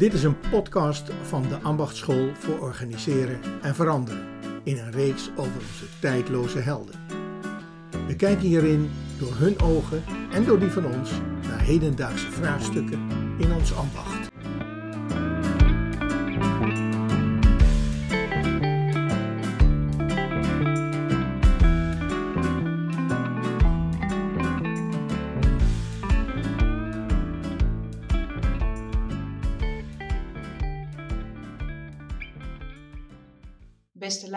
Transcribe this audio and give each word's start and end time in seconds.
Dit 0.00 0.12
is 0.12 0.22
een 0.22 0.40
podcast 0.50 1.10
van 1.22 1.42
de 1.42 1.58
Ambachtschool 1.62 2.30
voor 2.34 2.58
Organiseren 2.58 3.40
en 3.62 3.74
Veranderen 3.74 4.26
in 4.62 4.78
een 4.78 4.90
reeks 4.90 5.30
over 5.36 5.54
onze 5.54 5.84
tijdloze 5.98 6.58
helden. 6.58 6.94
We 8.06 8.16
kijken 8.16 8.46
hierin 8.46 8.90
door 9.18 9.34
hun 9.34 9.60
ogen 9.60 10.02
en 10.32 10.44
door 10.44 10.58
die 10.58 10.70
van 10.70 10.84
ons 10.84 11.10
naar 11.48 11.60
hedendaagse 11.60 12.30
vraagstukken 12.30 13.08
in 13.38 13.52
ons 13.52 13.74
ambacht. 13.74 14.19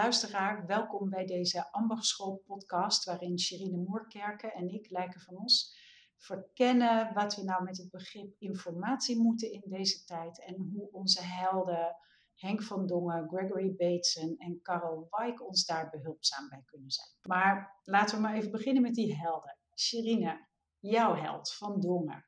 Luisteraar, 0.04 0.66
welkom 0.66 1.10
bij 1.10 1.26
deze 1.26 1.72
Ambachtschool 1.72 2.44
podcast 2.46 3.04
waarin 3.04 3.40
Sherine 3.40 3.78
Moerkerken 3.78 4.54
en 4.54 4.70
ik, 4.70 4.90
Lijken 4.90 5.22
van 5.22 5.38
Os, 5.38 5.78
verkennen 6.18 7.14
wat 7.14 7.36
we 7.36 7.44
nou 7.44 7.64
met 7.64 7.78
het 7.78 7.90
begrip 7.90 8.36
informatie 8.40 9.22
moeten 9.22 9.52
in 9.52 9.64
deze 9.66 10.04
tijd 10.06 10.46
en 10.46 10.56
hoe 10.56 10.92
onze 10.92 11.22
helden 11.22 11.96
Henk 12.36 12.64
van 12.64 12.88
Dongen, 12.88 13.28
Gregory 13.28 13.76
Bateson 13.76 14.36
en 14.38 14.62
Karel 14.62 15.08
Weik 15.10 15.48
ons 15.48 15.66
daar 15.66 15.90
behulpzaam 15.90 16.50
bij 16.50 16.64
kunnen 16.66 16.92
zijn. 16.92 17.10
Maar 17.22 17.80
laten 17.84 18.16
we 18.16 18.22
maar 18.22 18.36
even 18.36 18.52
beginnen 18.52 18.82
met 18.82 18.96
die 18.96 19.16
helden. 19.16 19.58
Sherine, 19.76 20.48
jouw 20.80 21.16
held 21.16 21.54
van 21.54 21.80
Dongen. 21.80 22.26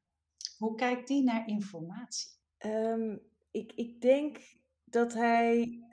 Hoe 0.57 0.75
kijkt 0.75 1.07
die 1.07 1.23
naar 1.23 1.47
informatie? 1.47 2.31
Um, 2.57 3.21
ik, 3.51 3.71
ik 3.71 4.01
denk 4.01 4.37
dat 4.83 5.13
hij 5.13 5.84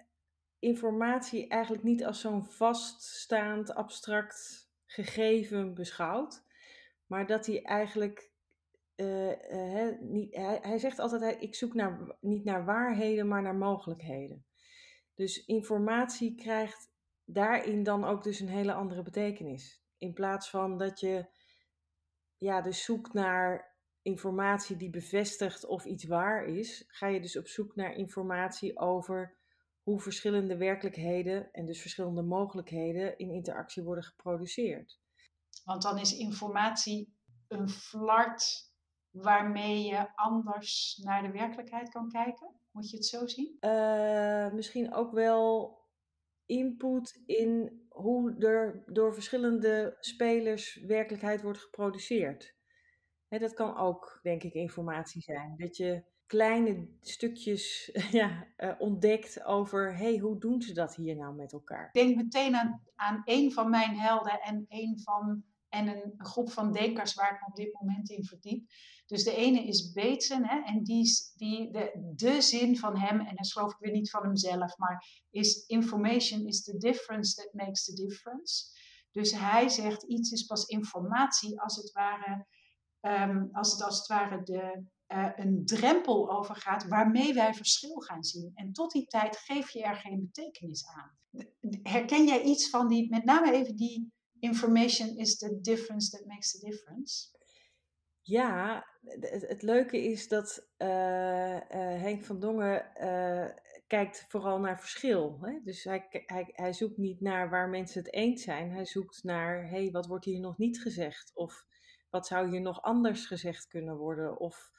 informatie 0.63 1.49
eigenlijk 1.49 1.83
niet 1.83 2.05
als 2.05 2.21
zo'n 2.21 2.45
vaststaand, 2.45 3.75
abstract 3.75 4.71
gegeven 4.87 5.75
beschouwt, 5.75 6.45
maar 7.07 7.27
dat 7.27 7.47
hij 7.47 7.63
eigenlijk. 7.63 8.31
Uh, 8.97 9.31
uh, 9.31 10.01
niet, 10.01 10.35
hij, 10.35 10.59
hij, 10.63 10.79
zegt 10.79 10.99
altijd: 10.99 11.43
ik 11.43 11.55
zoek 11.55 11.75
naar, 11.75 12.17
niet 12.21 12.45
naar 12.45 12.65
waarheden, 12.65 13.29
maar 13.29 13.43
naar 13.43 13.57
mogelijkheden. 13.57 14.47
Dus 15.15 15.45
informatie 15.45 16.35
krijgt 16.35 16.93
daarin 17.25 17.83
dan 17.83 18.05
ook 18.05 18.23
dus 18.23 18.41
een 18.41 18.49
hele 18.49 18.73
andere 18.73 19.03
betekenis. 19.03 19.83
In 19.99 20.13
plaats 20.13 20.51
van 20.51 20.79
dat 20.79 21.01
je 21.01 21.27
ja, 22.37 22.61
dus 22.61 22.85
zoekt 22.85 23.13
naar 23.13 23.77
informatie 24.03 24.77
die 24.77 24.91
bevestigt 24.91 25.67
of 25.67 25.85
iets 25.85 26.05
waar 26.05 26.45
is, 26.45 26.85
ga 26.87 27.07
je 27.07 27.21
dus 27.21 27.37
op 27.37 27.49
zoek 27.49 27.77
naar 27.77 27.93
informatie 27.93 28.79
over 28.79 29.41
hoe 29.83 30.01
verschillende 30.01 30.57
werkelijkheden 30.57 31.53
en 31.53 31.67
dus 31.67 31.81
verschillende 31.81 32.23
mogelijkheden 32.23 33.19
in 33.19 33.31
interactie 33.31 33.83
worden 33.83 34.05
geproduceerd. 34.05 35.01
Want 35.65 35.83
dan 35.83 35.99
is 35.99 36.17
informatie 36.17 37.17
een 37.49 37.69
flart 37.69 38.71
waarmee 39.11 39.83
je 39.83 40.17
anders 40.17 41.01
naar 41.03 41.23
de 41.23 41.31
werkelijkheid 41.31 41.89
kan 41.89 42.09
kijken? 42.09 42.61
Moet 42.71 42.91
je 42.91 42.97
het 42.97 43.07
zo 43.07 43.27
zien? 43.27 43.57
Uh, 43.61 44.53
misschien 44.53 44.95
ook 44.95 45.13
wel 45.13 45.81
input 46.47 47.23
in 47.27 47.81
hoe 47.89 48.37
er 48.39 48.83
door 48.87 49.15
verschillende 49.15 49.97
spelers 50.01 50.75
werkelijkheid 50.87 51.43
wordt 51.43 51.59
geproduceerd. 51.59 52.55
dat 53.29 53.55
kan 53.55 53.77
ook, 53.77 54.19
denk 54.23 54.43
ik, 54.43 54.55
informatie 54.55 55.23
zijn. 55.23 55.55
Dat 55.57 55.77
je 55.77 56.05
kleine 56.27 56.89
stukjes 57.01 57.91
ja, 58.11 58.47
uh, 58.57 58.75
ontdekt 58.79 59.45
over, 59.45 59.97
hey, 59.97 60.19
hoe 60.19 60.39
doen 60.39 60.63
ze 60.63 60.73
dat 60.73 60.95
hier 60.95 61.17
nou 61.17 61.35
met 61.35 61.53
elkaar? 61.53 61.87
Ik 61.87 62.03
denk 62.03 62.17
meteen 62.17 62.57
aan, 62.57 62.83
aan 62.95 63.23
een 63.25 63.53
van 63.53 63.71
mijn 63.71 63.99
helden 63.99 64.41
en 64.41 64.67
een 64.69 65.01
van 65.01 65.45
en 65.73 65.89
een, 65.89 66.15
groep 66.17 66.51
van 66.51 66.73
denkers 66.73 67.15
waar 67.15 67.35
ik 67.35 67.41
me 67.41 67.47
op 67.47 67.57
dit 67.57 67.73
moment 67.81 68.11
in 68.11 68.25
verdiep. 68.25 68.71
Dus 69.07 69.25
de 69.25 69.35
ene 69.35 69.67
is 69.67 69.93
Bateson, 69.93 70.45
hè, 70.45 70.61
en 70.61 70.83
die, 70.83 71.11
die, 71.37 71.71
de, 71.71 72.13
de 72.17 72.41
zin 72.41 72.79
van 72.79 72.99
hem, 72.99 73.21
en 73.21 73.37
dat 73.37 73.53
geloof 73.53 73.73
ik 73.73 73.79
weer 73.79 73.93
niet 73.93 74.11
van 74.11 74.23
hemzelf, 74.23 74.77
maar 74.77 75.25
is 75.31 75.67
information 75.67 76.47
is 76.47 76.63
the 76.63 76.77
difference 76.77 77.35
that 77.35 77.53
makes 77.53 77.85
the 77.85 77.93
difference. 77.93 78.65
Dus 79.11 79.33
hij 79.33 79.69
zegt 79.69 80.03
iets 80.03 80.31
is 80.31 80.45
pas 80.45 80.65
informatie 80.65 81.61
als 81.61 81.77
het 81.77 81.93
ware, 81.93 82.47
um, 83.01 83.49
als 83.53 83.73
het 83.73 83.83
als 83.83 83.99
het 83.99 84.07
ware 84.07 84.43
de, 84.43 84.85
uh, 85.13 85.29
een 85.37 85.65
drempel 85.65 86.31
overgaat 86.31 86.89
waarmee 86.89 87.35
wij 87.35 87.55
verschil 87.55 88.01
gaan 88.01 88.25
zien. 88.25 88.51
En 88.55 88.73
tot 88.73 88.93
die 88.93 89.07
tijd 89.07 89.37
geef 89.37 89.71
je 89.71 89.83
er 89.83 89.97
geen 89.97 90.21
betekenis 90.21 90.87
aan. 90.87 91.19
Herken 91.83 92.27
jij 92.27 92.43
iets 92.43 92.71
van 92.71 92.89
die, 92.89 93.11
met 93.11 93.25
name 93.25 93.53
even 93.53 93.77
die 93.77 94.13
information 94.39 95.17
is 95.17 95.39
the 95.39 95.59
difference 95.61 96.11
that 96.17 96.27
makes 96.27 96.51
the 96.51 96.67
difference? 96.67 97.31
Ja, 98.21 98.87
het, 99.21 99.63
leuke 99.63 100.05
is 100.05 100.29
dat 100.29 100.69
uh, 100.79 101.59
Henk 101.69 102.25
van 102.25 102.41
Dongen 102.41 102.93
kijkt 103.87 104.25
vooral 104.29 104.59
naar 104.59 104.81
verschil. 104.81 105.39
Hè? 105.41 105.61
Dus 105.65 105.85
hij, 105.85 106.07
hij, 106.09 106.51
hij 106.53 106.73
zoekt 106.73 106.97
niet 106.97 107.21
naar 107.21 107.51
waar 107.51 107.69
mensen 107.69 108.03
het 108.03 108.13
eens 108.13 108.43
zijn. 108.43 108.71
Hij 108.71 108.85
zoekt 108.85 109.23
naar, 109.23 109.63
hé, 109.63 109.83
hey, 109.83 109.91
wat 109.91 110.07
wordt 110.07 110.25
hier 110.25 110.41
nog 110.41 110.59
niet 110.59 110.81
gezegd? 110.81 111.31
Of 111.35 111.67
wat 112.11 112.27
zou 112.27 112.51
hier 112.51 112.61
nog 112.61 112.83
anders 112.83 113.27
gezegd 113.27 113.67
kunnen 113.67 113.97
worden? 113.97 114.39
Of 114.39 114.72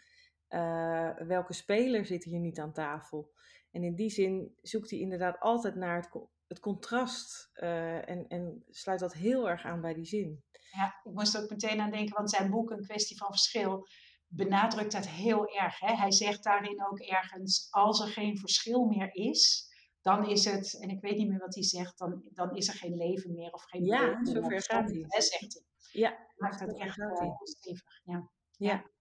uh, 0.54 1.28
welke 1.28 1.54
speler 1.54 2.06
zit 2.06 2.24
hier 2.24 2.40
niet 2.40 2.60
aan 2.60 2.74
tafel? 2.74 3.32
En 3.72 3.84
in 3.84 3.96
die 3.96 4.10
zin 4.10 4.56
zoekt 4.62 4.90
hij 4.90 5.00
inderdaad 5.00 5.40
altijd 5.40 5.76
naar 5.76 5.96
het, 5.96 6.10
het 6.48 6.60
contrast 6.60 7.50
uh, 7.54 8.10
en, 8.10 8.28
en 8.28 8.64
sluit 8.70 9.00
dat 9.00 9.14
heel 9.14 9.50
erg 9.50 9.64
aan 9.64 9.82
bij 9.82 9.94
die 9.94 10.06
zin. 10.06 10.44
Ja, 10.72 11.00
ik 11.04 11.14
moest 11.14 11.38
ook 11.42 11.50
meteen 11.50 11.80
aan 11.80 11.92
denken, 11.92 12.16
want 12.16 12.30
zijn 12.30 12.50
boek 12.50 12.72
Een 12.72 12.84
kwestie 12.84 13.18
van 13.18 13.28
verschil 13.28 13.88
benadrukt 14.28 14.92
dat 14.92 15.08
heel 15.08 15.48
erg. 15.48 15.80
Hè? 15.80 15.96
Hij 15.96 16.12
zegt 16.12 16.44
daarin 16.44 16.86
ook 16.86 17.00
ergens, 17.00 17.68
als 17.70 18.02
er 18.02 18.08
geen 18.08 18.38
verschil 18.38 18.86
meer 18.86 19.16
is, 19.16 19.72
dan 20.02 20.30
is 20.30 20.46
het, 20.46 20.80
en 20.82 20.90
ik 20.90 21.02
weet 21.02 21.18
niet 21.18 21.28
meer 21.28 21.40
wat 21.40 21.56
hij 21.56 21.64
zegt, 21.64 21.98
dan, 21.98 22.30
dan 22.34 22.56
is 22.56 22.68
er 22.68 22.74
geen 22.74 22.96
leven 22.96 23.34
meer 23.34 23.52
of 23.52 23.64
geen 23.64 23.86
Ja, 23.86 24.26
zover 24.26 24.62
gaat 24.62 24.90
hij. 24.90 25.06
Hè, 25.08 25.22
zegt 25.22 25.54
hij. 25.54 25.64
Ja, 25.92 26.18
maakt 26.36 26.60
dat 26.60 26.78
echt 26.80 26.98
uh, 26.98 27.30
stevig. 27.44 28.02
Ja. 28.04 28.30
ja. 28.52 28.92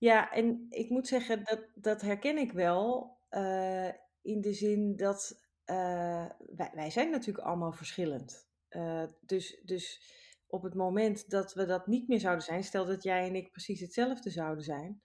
Ja. 0.00 0.32
En 0.32 0.66
ik 0.68 0.90
moet 0.90 1.08
zeggen, 1.08 1.44
dat, 1.44 1.68
dat 1.74 2.00
herken 2.00 2.38
ik 2.38 2.52
wel. 2.52 3.18
Uh, 3.30 3.88
in 4.22 4.40
de 4.40 4.52
zin 4.52 4.96
dat 4.96 5.40
uh, 5.66 6.26
wij, 6.56 6.70
wij 6.74 6.90
zijn 6.90 7.10
natuurlijk 7.10 7.46
allemaal 7.46 7.72
verschillend. 7.72 8.48
Uh, 8.70 9.04
dus, 9.20 9.60
dus 9.64 10.12
op 10.46 10.62
het 10.62 10.74
moment 10.74 11.30
dat 11.30 11.54
we 11.54 11.66
dat 11.66 11.86
niet 11.86 12.08
meer 12.08 12.20
zouden 12.20 12.44
zijn, 12.44 12.64
stel 12.64 12.86
dat 12.86 13.02
jij 13.02 13.26
en 13.26 13.34
ik 13.34 13.50
precies 13.50 13.80
hetzelfde 13.80 14.30
zouden 14.30 14.64
zijn, 14.64 15.02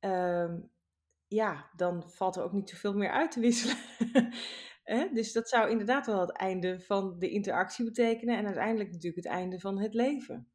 uh, 0.00 0.54
ja, 1.26 1.70
dan 1.76 2.10
valt 2.10 2.36
er 2.36 2.42
ook 2.42 2.52
niet 2.52 2.70
zoveel 2.70 2.94
meer 2.94 3.10
uit 3.10 3.30
te 3.30 3.40
wisselen. 3.40 3.76
dus 5.16 5.32
dat 5.32 5.48
zou 5.48 5.70
inderdaad 5.70 6.06
wel 6.06 6.20
het 6.20 6.36
einde 6.36 6.80
van 6.80 7.18
de 7.18 7.30
interactie 7.30 7.84
betekenen 7.84 8.36
en 8.36 8.44
uiteindelijk 8.44 8.90
natuurlijk 8.90 9.24
het 9.24 9.32
einde 9.32 9.60
van 9.60 9.78
het 9.78 9.94
leven 9.94 10.53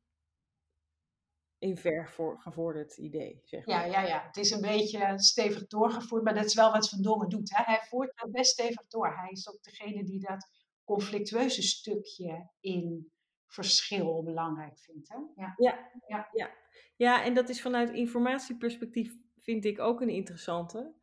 in 1.59 1.77
ver 1.77 2.09
voor, 2.09 2.39
gevorderd 2.39 2.97
idee, 2.97 3.41
zeg 3.43 3.65
maar. 3.65 3.89
Ja, 3.89 4.01
ja, 4.01 4.07
ja, 4.07 4.23
het 4.25 4.37
is 4.37 4.51
een 4.51 4.61
beetje 4.61 5.13
stevig 5.15 5.67
doorgevoerd, 5.67 6.23
maar 6.23 6.33
dat 6.33 6.45
is 6.45 6.55
wel 6.55 6.71
wat 6.71 6.89
Van 6.89 7.01
Dongen 7.01 7.29
doet. 7.29 7.57
Hè? 7.57 7.63
Hij 7.63 7.81
voert 7.81 8.11
het 8.15 8.31
best 8.31 8.51
stevig 8.51 8.87
door. 8.87 9.15
Hij 9.15 9.29
is 9.29 9.49
ook 9.49 9.63
degene 9.63 10.03
die 10.03 10.19
dat 10.19 10.49
conflictueuze 10.83 11.61
stukje 11.61 12.49
in 12.59 13.11
verschil 13.47 14.23
belangrijk 14.23 14.79
vindt. 14.79 15.09
Hè? 15.09 15.17
Ja. 15.35 15.53
Ja, 15.57 15.91
ja. 16.07 16.29
ja. 16.31 16.51
ja, 16.95 17.23
en 17.23 17.33
dat 17.33 17.49
is 17.49 17.61
vanuit 17.61 17.89
informatieperspectief 17.89 19.13
vind 19.37 19.65
ik 19.65 19.79
ook 19.79 20.01
een 20.01 20.09
interessante. 20.09 20.93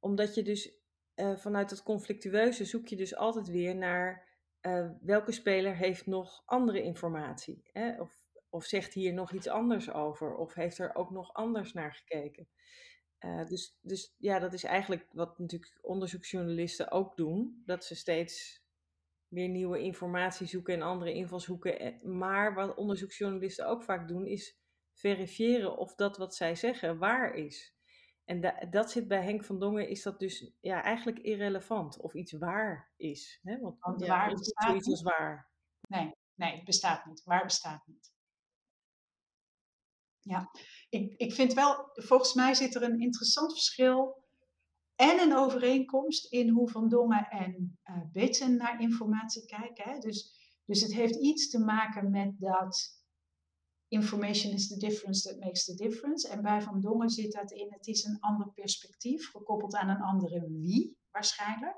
Omdat 0.00 0.34
je 0.34 0.42
dus 0.42 0.80
uh, 1.14 1.36
vanuit 1.36 1.70
het 1.70 1.82
conflictueuze 1.82 2.64
zoek 2.64 2.86
je 2.86 2.96
dus 2.96 3.16
altijd 3.16 3.48
weer 3.48 3.76
naar 3.76 4.28
uh, 4.62 4.90
welke 5.00 5.32
speler 5.32 5.76
heeft 5.76 6.06
nog 6.06 6.42
andere 6.44 6.82
informatie. 6.82 7.62
Hè? 7.72 8.00
Of 8.00 8.21
of 8.52 8.64
zegt 8.64 8.92
hier 8.92 9.12
nog 9.12 9.32
iets 9.32 9.48
anders 9.48 9.90
over? 9.90 10.34
Of 10.34 10.54
heeft 10.54 10.78
er 10.78 10.94
ook 10.94 11.10
nog 11.10 11.32
anders 11.32 11.72
naar 11.72 11.94
gekeken? 11.94 12.48
Uh, 13.20 13.46
dus, 13.46 13.78
dus 13.80 14.14
ja, 14.18 14.38
dat 14.38 14.52
is 14.52 14.64
eigenlijk 14.64 15.06
wat 15.12 15.38
natuurlijk 15.38 15.78
onderzoeksjournalisten 15.82 16.90
ook 16.90 17.16
doen. 17.16 17.62
Dat 17.66 17.84
ze 17.84 17.94
steeds 17.94 18.62
weer 19.28 19.48
nieuwe 19.48 19.80
informatie 19.80 20.46
zoeken 20.46 20.74
en 20.74 20.82
andere 20.82 21.12
invalshoeken. 21.12 21.80
Eh, 21.80 22.02
maar 22.02 22.54
wat 22.54 22.76
onderzoeksjournalisten 22.76 23.66
ook 23.66 23.82
vaak 23.82 24.08
doen, 24.08 24.26
is 24.26 24.58
verifiëren 24.92 25.76
of 25.76 25.94
dat 25.94 26.16
wat 26.16 26.34
zij 26.34 26.54
zeggen 26.54 26.98
waar 26.98 27.34
is. 27.34 27.74
En 28.24 28.40
da 28.40 28.66
dat 28.70 28.90
zit 28.90 29.08
bij 29.08 29.22
Henk 29.22 29.44
van 29.44 29.58
Dongen, 29.58 29.88
is 29.88 30.02
dat 30.02 30.18
dus 30.18 30.52
ja, 30.60 30.82
eigenlijk 30.82 31.18
irrelevant 31.18 32.00
of 32.00 32.14
iets 32.14 32.32
waar 32.32 32.92
is. 32.96 33.40
Hè? 33.42 33.58
Want, 33.58 33.76
Want 33.80 34.00
ja, 34.00 34.06
waar 34.06 34.30
bestaat 34.30 34.68
zoiets 34.68 34.88
als 34.88 35.02
waar. 35.02 35.50
Nee, 35.88 36.10
nee, 36.34 36.54
het 36.54 36.64
bestaat 36.64 37.06
niet. 37.06 37.22
Waar 37.24 37.42
bestaat 37.42 37.86
niet. 37.86 38.12
Ja, 40.24 40.50
ik, 40.88 41.14
ik 41.16 41.32
vind 41.32 41.52
wel, 41.52 41.90
volgens 41.92 42.34
mij 42.34 42.54
zit 42.54 42.74
er 42.74 42.82
een 42.82 43.00
interessant 43.00 43.52
verschil 43.52 44.24
en 44.94 45.20
een 45.20 45.36
overeenkomst 45.36 46.32
in 46.32 46.48
hoe 46.48 46.70
Van 46.70 46.88
Dongen 46.88 47.28
en 47.28 47.78
uh, 48.12 48.48
naar 48.48 48.80
informatie 48.80 49.46
kijken. 49.46 49.90
Hè? 49.90 49.98
Dus, 49.98 50.32
dus 50.64 50.80
het 50.80 50.94
heeft 50.94 51.16
iets 51.16 51.48
te 51.48 51.58
maken 51.58 52.10
met 52.10 52.34
dat 52.38 53.00
information 53.88 54.52
is 54.52 54.68
the 54.68 54.76
difference 54.76 55.28
that 55.28 55.40
makes 55.40 55.64
the 55.64 55.74
difference. 55.74 56.28
En 56.28 56.42
bij 56.42 56.62
Van 56.62 56.80
Dongen 56.80 57.10
zit 57.10 57.32
dat 57.32 57.50
in, 57.50 57.72
het 57.72 57.86
is 57.86 58.04
een 58.04 58.20
ander 58.20 58.52
perspectief, 58.52 59.30
gekoppeld 59.30 59.74
aan 59.74 59.88
een 59.88 60.02
andere 60.02 60.48
wie 60.50 60.96
waarschijnlijk. 61.10 61.76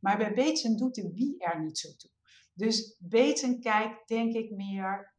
Maar 0.00 0.18
bij 0.18 0.34
Bateson 0.34 0.76
doet 0.76 0.94
de 0.94 1.10
wie 1.12 1.38
er 1.38 1.62
niet 1.62 1.78
zo 1.78 1.88
toe. 1.96 2.10
Dus 2.54 2.96
Bateson 2.98 3.60
kijkt 3.60 4.08
denk 4.08 4.34
ik 4.34 4.50
meer, 4.50 5.09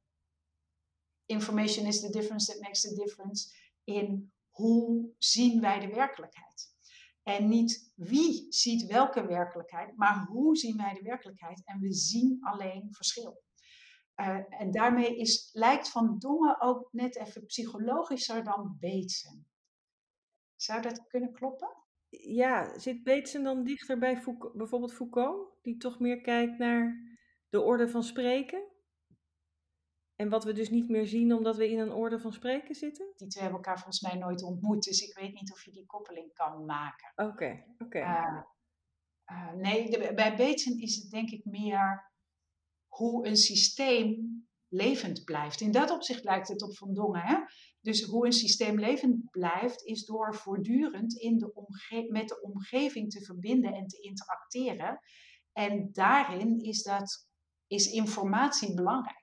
information 1.31 1.85
is 1.85 1.99
the 1.99 2.09
difference 2.09 2.51
that 2.51 2.61
makes 2.61 2.81
the 2.81 2.95
difference, 2.95 3.55
in 3.83 4.31
hoe 4.49 5.13
zien 5.17 5.61
wij 5.61 5.79
de 5.79 5.87
werkelijkheid. 5.87 6.69
En 7.23 7.47
niet 7.47 7.91
wie 7.95 8.45
ziet 8.49 8.85
welke 8.85 9.25
werkelijkheid, 9.27 9.97
maar 9.97 10.25
hoe 10.25 10.57
zien 10.57 10.77
wij 10.77 10.93
de 10.93 11.01
werkelijkheid. 11.01 11.61
En 11.65 11.79
we 11.79 11.93
zien 11.93 12.37
alleen 12.41 12.87
verschil. 12.91 13.43
Uh, 14.15 14.61
en 14.61 14.71
daarmee 14.71 15.17
is, 15.17 15.49
lijkt 15.53 15.89
Van 15.89 16.17
Dongen 16.19 16.61
ook 16.61 16.89
net 16.91 17.17
even 17.17 17.45
psychologischer 17.45 18.43
dan 18.43 18.77
Bateson. 18.79 19.45
Zou 20.55 20.81
dat 20.81 21.07
kunnen 21.07 21.33
kloppen? 21.33 21.69
Ja, 22.09 22.79
zit 22.79 23.03
Bateson 23.03 23.43
dan 23.43 23.63
dichter 23.63 23.99
bij 23.99 24.17
Foucault, 24.17 24.53
bijvoorbeeld 24.53 24.93
Foucault, 24.93 25.57
die 25.61 25.77
toch 25.77 25.99
meer 25.99 26.21
kijkt 26.21 26.57
naar 26.57 27.17
de 27.49 27.61
orde 27.61 27.89
van 27.89 28.03
spreken? 28.03 28.70
En 30.21 30.29
wat 30.29 30.43
we 30.43 30.53
dus 30.53 30.69
niet 30.69 30.89
meer 30.89 31.07
zien 31.07 31.33
omdat 31.33 31.57
we 31.57 31.69
in 31.69 31.79
een 31.79 31.91
orde 31.91 32.19
van 32.19 32.33
spreken 32.33 32.75
zitten? 32.75 33.13
Die 33.15 33.27
twee 33.27 33.43
hebben 33.43 33.61
elkaar 33.61 33.77
volgens 33.77 34.01
mij 34.01 34.15
nooit 34.15 34.43
ontmoet, 34.43 34.83
dus 34.83 35.01
ik 35.01 35.13
weet 35.13 35.33
niet 35.33 35.51
of 35.51 35.63
je 35.63 35.71
die 35.71 35.85
koppeling 35.85 36.33
kan 36.33 36.65
maken. 36.65 37.27
Oké, 37.27 37.63
oké. 37.77 37.99
Eh, 37.99 38.41
eh, 39.23 39.53
nee, 39.53 40.13
bij 40.13 40.35
Bateson 40.35 40.79
is 40.79 40.95
het 40.95 41.11
denk 41.11 41.29
ik 41.29 41.45
meer 41.45 42.11
hoe 42.87 43.27
een 43.27 43.37
systeem 43.37 44.39
levend 44.67 45.23
blijft. 45.23 45.61
In 45.61 45.71
dat 45.71 45.91
opzicht 45.91 46.23
lijkt 46.23 46.47
het 46.47 46.61
op 46.61 46.77
Van 46.77 46.93
Dongen. 46.93 47.21
Hè? 47.21 47.35
Dus 47.79 48.03
hoe 48.03 48.25
een 48.25 48.33
systeem 48.33 48.79
levend 48.79 49.29
blijft, 49.31 49.83
is 49.83 50.05
door 50.05 50.35
voortdurend 50.35 51.13
in 51.13 51.37
de 51.37 51.53
omge 51.53 52.05
met 52.09 52.27
de 52.27 52.41
omgeving 52.41 53.11
te 53.11 53.21
verbinden 53.21 53.73
en 53.73 53.87
te 53.87 54.01
interacteren. 54.01 54.99
En 55.51 55.89
daarin 55.91 56.59
is, 56.59 56.83
dat, 56.83 57.27
is 57.67 57.91
informatie 57.91 58.73
belangrijk 58.73 59.20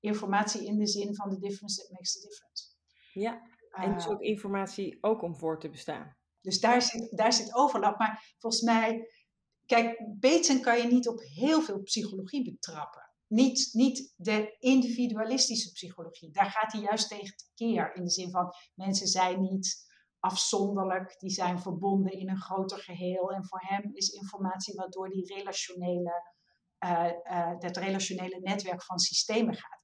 informatie 0.00 0.66
in 0.66 0.78
de 0.78 0.86
zin 0.86 1.14
van 1.14 1.30
the 1.30 1.38
difference 1.38 1.80
that 1.80 1.90
makes 1.90 2.12
the 2.12 2.28
difference. 2.28 2.64
Ja, 3.12 3.40
en 3.70 3.94
dus 3.94 4.08
ook 4.08 4.20
informatie 4.20 4.98
ook 5.00 5.22
om 5.22 5.36
voor 5.36 5.60
te 5.60 5.70
bestaan. 5.70 6.16
Dus 6.40 6.60
daar 6.60 6.82
zit, 6.82 7.16
daar 7.16 7.32
zit 7.32 7.54
overlap. 7.54 7.98
Maar 7.98 8.34
volgens 8.38 8.62
mij, 8.62 9.08
kijk, 9.66 10.04
Bateson 10.20 10.60
kan 10.60 10.78
je 10.78 10.86
niet 10.86 11.08
op 11.08 11.20
heel 11.20 11.62
veel 11.62 11.82
psychologie 11.82 12.44
betrappen. 12.44 13.10
Niet, 13.26 13.68
niet 13.72 14.12
de 14.16 14.56
individualistische 14.58 15.72
psychologie. 15.72 16.30
Daar 16.30 16.50
gaat 16.50 16.72
hij 16.72 16.80
juist 16.80 17.08
tegen 17.08 17.34
keer. 17.54 17.94
In 17.94 18.04
de 18.04 18.10
zin 18.10 18.30
van 18.30 18.52
mensen 18.74 19.06
zijn 19.06 19.40
niet 19.40 19.84
afzonderlijk, 20.18 21.18
die 21.18 21.30
zijn 21.30 21.60
verbonden 21.60 22.12
in 22.12 22.28
een 22.28 22.40
groter 22.40 22.78
geheel. 22.78 23.32
En 23.32 23.46
voor 23.46 23.62
hem 23.62 23.90
is 23.92 24.08
informatie 24.08 24.74
wat 24.74 24.92
door 24.92 25.08
die 25.08 25.34
relationele, 25.34 26.32
uh, 26.84 27.10
uh, 27.30 27.58
dat 27.58 27.76
relationele 27.76 28.40
netwerk 28.40 28.82
van 28.82 28.98
systemen 28.98 29.54
gaat. 29.54 29.75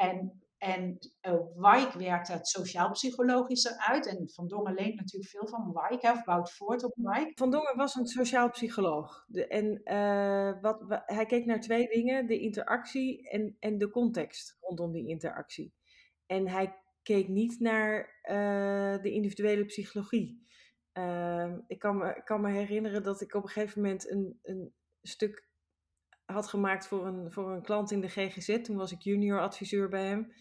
En, 0.00 0.42
en 0.58 0.98
uh, 1.28 1.40
Weik 1.56 1.92
werkt 1.92 2.28
het 2.28 2.48
sociaal-psychologischer 2.48 3.76
uit. 3.76 4.06
En 4.06 4.30
Van 4.30 4.48
Dongen 4.48 4.74
leent 4.74 4.96
natuurlijk 4.96 5.30
veel 5.30 5.46
van 5.46 5.72
Weik, 5.72 6.02
of 6.02 6.24
bouwt 6.24 6.52
voort 6.52 6.84
op 6.84 6.92
Weik. 6.96 7.32
Van 7.34 7.50
Dongen 7.50 7.76
was 7.76 7.94
een 7.94 8.06
sociaal 8.06 8.50
psycholoog. 8.50 9.26
En 9.48 9.80
uh, 9.84 10.60
wat, 10.60 11.02
hij 11.06 11.26
keek 11.26 11.44
naar 11.44 11.60
twee 11.60 11.88
dingen: 11.88 12.26
de 12.26 12.38
interactie 12.38 13.28
en, 13.30 13.56
en 13.58 13.78
de 13.78 13.90
context 13.90 14.56
rondom 14.60 14.92
die 14.92 15.08
interactie. 15.08 15.74
En 16.26 16.48
hij 16.48 16.78
keek 17.02 17.28
niet 17.28 17.60
naar 17.60 18.20
uh, 18.22 19.02
de 19.02 19.10
individuele 19.12 19.64
psychologie. 19.64 20.46
Ehm, 20.92 21.58
ik 21.66 21.78
kan 21.78 21.96
me, 21.96 22.22
kan 22.24 22.40
me 22.40 22.50
herinneren 22.50 23.02
dat 23.02 23.20
ik 23.20 23.34
op 23.34 23.42
een 23.42 23.48
gegeven 23.48 23.82
moment 23.82 24.10
een, 24.10 24.38
een 24.42 24.74
stuk 25.02 25.49
had 26.32 26.48
gemaakt 26.48 26.86
voor 26.86 27.06
een, 27.06 27.32
voor 27.32 27.52
een 27.52 27.62
klant 27.62 27.90
in 27.90 28.00
de 28.00 28.08
GGZ. 28.08 28.60
Toen 28.62 28.76
was 28.76 28.92
ik 28.92 29.00
junior 29.00 29.40
adviseur 29.40 29.88
bij 29.88 30.06
hem. 30.06 30.32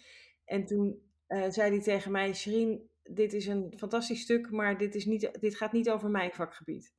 En 0.46 0.66
toen 0.66 1.02
uh, 1.28 1.50
zei 1.50 1.70
hij 1.72 1.82
tegen 1.82 2.12
mij, 2.12 2.34
Sherine, 2.34 2.82
dit 3.04 3.34
is 3.34 3.48
een 3.48 3.74
fantastisch 3.78 4.22
stuk, 4.22 4.52
maar 4.52 4.78
dit, 4.78 4.96
is 4.96 5.06
niet, 5.06 5.38
dit 5.40 5.56
gaat 5.56 5.72
niet 5.72 5.90
over 5.90 6.10
mijn 6.10 6.32
vakgebied. 6.32 6.94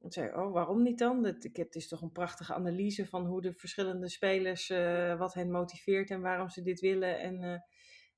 Ik 0.00 0.12
zei, 0.12 0.32
oh, 0.34 0.52
waarom 0.52 0.82
niet 0.82 0.98
dan? 0.98 1.24
Het, 1.24 1.48
het 1.52 1.74
is 1.74 1.88
toch 1.88 2.02
een 2.02 2.12
prachtige 2.12 2.54
analyse 2.54 3.06
van 3.06 3.26
hoe 3.26 3.40
de 3.40 3.52
verschillende 3.52 4.08
spelers, 4.08 4.70
uh, 4.70 5.18
wat 5.18 5.34
hen 5.34 5.50
motiveert 5.50 6.10
en 6.10 6.20
waarom 6.20 6.48
ze 6.48 6.62
dit 6.62 6.80
willen. 6.80 7.18
En 7.18 7.34
uh, 7.34 7.58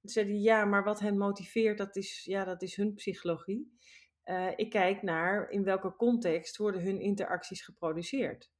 toen 0.00 0.10
zei 0.10 0.26
hij, 0.26 0.36
ja, 0.36 0.64
maar 0.64 0.84
wat 0.84 1.00
hen 1.00 1.18
motiveert, 1.18 1.78
dat 1.78 1.96
is, 1.96 2.24
ja, 2.24 2.44
dat 2.44 2.62
is 2.62 2.76
hun 2.76 2.94
psychologie. 2.94 3.78
ik 4.56 4.70
kijk 4.70 5.02
naar 5.02 5.50
in 5.50 5.64
welke 5.64 5.96
context 5.96 6.56
worden 6.56 6.82
hun 6.82 7.00
interacties 7.00 7.62
geproduceerd. 7.64 8.50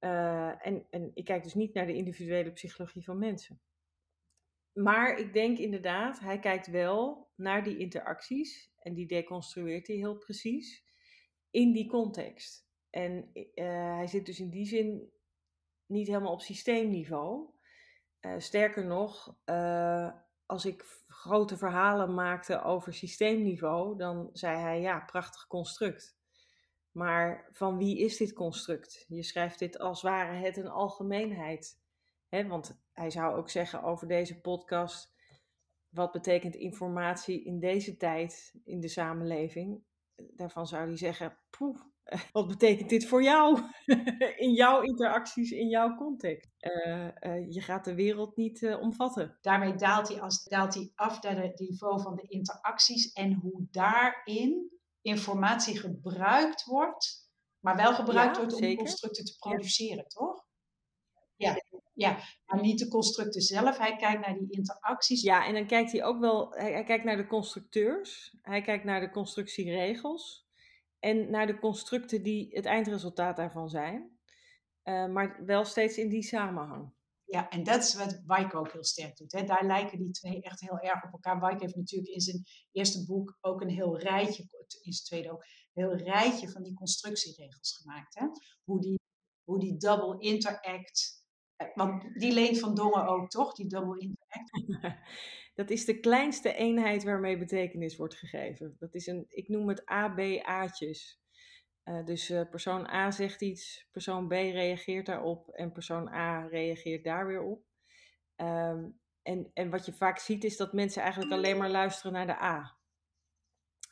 Uh, 0.00 0.66
en, 0.66 0.86
en 0.90 1.10
ik 1.14 1.24
kijk 1.24 1.42
dus 1.42 1.54
niet 1.54 1.74
naar 1.74 1.86
de 1.86 1.94
individuele 1.94 2.52
psychologie 2.52 3.04
van 3.04 3.18
mensen. 3.18 3.60
Maar 4.72 5.18
ik 5.18 5.32
denk 5.32 5.58
inderdaad, 5.58 6.20
hij 6.20 6.38
kijkt 6.38 6.66
wel 6.66 7.30
naar 7.34 7.62
die 7.62 7.78
interacties 7.78 8.72
en 8.78 8.94
die 8.94 9.06
deconstrueert 9.06 9.86
hij 9.86 9.96
heel 9.96 10.16
precies 10.16 10.84
in 11.50 11.72
die 11.72 11.88
context. 11.88 12.68
En 12.90 13.30
uh, 13.34 13.44
hij 13.96 14.06
zit 14.06 14.26
dus 14.26 14.40
in 14.40 14.50
die 14.50 14.66
zin 14.66 15.12
niet 15.86 16.06
helemaal 16.06 16.32
op 16.32 16.40
systeemniveau. 16.40 17.48
Uh, 18.20 18.34
sterker 18.38 18.86
nog, 18.86 19.36
als 20.46 20.64
ik 20.64 20.84
grote 21.06 21.56
verhalen 21.56 22.14
maakte 22.14 22.62
over 22.62 22.94
systeemniveau, 22.94 23.96
dan 23.96 24.30
zei 24.32 24.58
hij 24.58 24.80
ja, 24.80 25.00
prachtig 25.00 25.46
construct. 25.46 26.19
Maar 26.92 27.48
van 27.52 27.78
wie 27.78 27.98
is 27.98 28.16
dit 28.16 28.32
construct? 28.32 29.04
Je 29.08 29.22
schrijft 29.22 29.58
dit 29.58 29.78
als 29.78 30.02
ware 30.02 30.32
het 30.32 30.56
een 30.56 30.68
algemeenheid. 30.68 31.78
He, 32.28 32.46
want 32.46 32.80
hij 32.92 33.10
zou 33.10 33.36
ook 33.36 33.50
zeggen 33.50 33.82
over 33.82 34.08
deze 34.08 34.40
podcast: 34.40 35.14
wat 35.88 36.12
betekent 36.12 36.54
informatie 36.54 37.44
in 37.44 37.60
deze 37.60 37.96
tijd 37.96 38.54
in 38.64 38.80
de 38.80 38.88
samenleving? 38.88 39.82
Daarvan 40.16 40.66
zou 40.66 40.86
hij 40.86 40.96
zeggen: 40.96 41.38
wat 42.32 42.48
betekent 42.48 42.88
dit 42.88 43.06
voor 43.06 43.22
jou? 43.22 43.60
in 44.36 44.52
jouw 44.52 44.82
interacties, 44.82 45.50
in 45.50 45.68
jouw 45.68 45.94
context. 45.94 46.50
Uh, 46.60 47.08
uh, 47.20 47.52
je 47.52 47.60
gaat 47.60 47.84
de 47.84 47.94
wereld 47.94 48.36
niet 48.36 48.60
uh, 48.60 48.80
omvatten. 48.80 49.38
Daarmee 49.40 49.74
daalt 49.74 50.08
hij, 50.08 50.20
als, 50.20 50.44
daalt 50.44 50.74
hij 50.74 50.92
af 50.94 51.22
naar 51.22 51.42
het 51.42 51.58
niveau 51.58 52.00
van 52.00 52.16
de 52.16 52.26
interacties 52.28 53.12
en 53.12 53.32
hoe 53.32 53.66
daarin 53.70 54.79
informatie 55.02 55.78
gebruikt 55.78 56.64
wordt, 56.64 57.30
maar 57.58 57.76
wel 57.76 57.94
gebruikt 57.94 58.36
wordt 58.36 58.54
om 58.54 58.76
constructen 58.76 59.24
te 59.24 59.36
produceren, 59.38 60.06
toch? 60.08 60.48
Ja. 61.36 61.62
ja, 61.92 62.18
maar 62.44 62.60
niet 62.60 62.78
de 62.78 62.88
constructen 62.88 63.42
zelf. 63.42 63.78
Hij 63.78 63.96
kijkt 63.96 64.26
naar 64.26 64.38
die 64.38 64.50
interacties. 64.50 65.22
Ja, 65.22 65.46
en 65.46 65.54
dan 65.54 65.66
kijkt 65.66 65.92
hij 65.92 66.04
ook 66.04 66.20
wel, 66.20 66.50
hij, 66.50 66.72
hij 66.72 66.84
kijkt 66.84 67.04
naar 67.04 67.16
de 67.16 67.26
constructeurs, 67.26 68.36
hij 68.42 68.62
kijkt 68.62 68.84
naar 68.84 69.00
de 69.00 69.10
constructieregels 69.10 70.48
en 70.98 71.30
naar 71.30 71.46
de 71.46 71.58
constructen 71.58 72.22
die 72.22 72.48
het 72.50 72.64
eindresultaat 72.64 73.36
daarvan 73.36 73.68
zijn. 73.68 74.18
Uh, 74.84 75.06
maar 75.06 75.44
wel 75.44 75.64
steeds 75.64 75.96
in 75.96 76.08
die 76.08 76.22
samenhang. 76.22 76.92
Ja, 77.30 77.48
en 77.48 77.62
dat 77.62 77.82
is 77.82 77.94
wat 77.94 78.22
Wijk 78.26 78.54
ook 78.54 78.72
heel 78.72 78.84
sterk 78.84 79.16
doet. 79.16 79.32
Hè. 79.32 79.44
Daar 79.44 79.66
lijken 79.66 79.98
die 79.98 80.10
twee 80.10 80.42
echt 80.42 80.60
heel 80.60 80.78
erg 80.78 81.04
op 81.04 81.12
elkaar. 81.12 81.40
Wijk 81.40 81.60
heeft 81.60 81.76
natuurlijk 81.76 82.12
in 82.12 82.20
zijn 82.20 82.44
eerste 82.72 83.04
boek 83.04 83.38
ook 83.40 83.60
een 83.60 83.68
heel 83.68 83.98
rijtje, 83.98 84.42
in 84.82 84.92
zijn 84.92 85.04
tweede 85.04 85.32
ook, 85.32 85.42
een 85.42 85.82
heel 85.82 85.96
rijtje 85.96 86.50
van 86.50 86.62
die 86.62 86.74
constructieregels 86.74 87.76
gemaakt. 87.76 88.18
Hè. 88.18 88.26
Hoe, 88.64 88.80
die, 88.80 88.98
hoe 89.44 89.58
die 89.58 89.76
double 89.76 90.18
interact, 90.18 91.24
eh, 91.56 91.66
want 91.74 92.18
die 92.20 92.32
leent 92.32 92.58
van 92.58 92.74
Dongen 92.74 93.06
ook, 93.06 93.30
toch? 93.30 93.54
Die 93.54 93.68
double 93.68 94.00
interact. 94.00 94.98
Dat 95.54 95.70
is 95.70 95.84
de 95.84 96.00
kleinste 96.00 96.54
eenheid 96.54 97.04
waarmee 97.04 97.38
betekenis 97.38 97.96
wordt 97.96 98.14
gegeven. 98.14 98.76
Dat 98.78 98.94
is 98.94 99.06
een, 99.06 99.24
ik 99.28 99.48
noem 99.48 99.68
het 99.68 99.84
ABA'tjes. 99.84 101.19
Uh, 101.90 102.04
dus 102.04 102.30
uh, 102.30 102.48
persoon 102.50 102.88
A 102.88 103.10
zegt 103.10 103.40
iets, 103.40 103.88
persoon 103.92 104.28
B 104.28 104.30
reageert 104.30 105.06
daarop 105.06 105.48
en 105.48 105.72
persoon 105.72 106.08
A 106.08 106.46
reageert 106.46 107.04
daar 107.04 107.26
weer 107.26 107.42
op. 107.42 107.64
Um, 108.36 109.00
en, 109.22 109.50
en 109.54 109.70
wat 109.70 109.86
je 109.86 109.92
vaak 109.92 110.18
ziet 110.18 110.44
is 110.44 110.56
dat 110.56 110.72
mensen 110.72 111.02
eigenlijk 111.02 111.32
alleen 111.32 111.56
maar 111.56 111.70
luisteren 111.70 112.12
naar 112.12 112.26
de 112.26 112.42
A. 112.42 112.78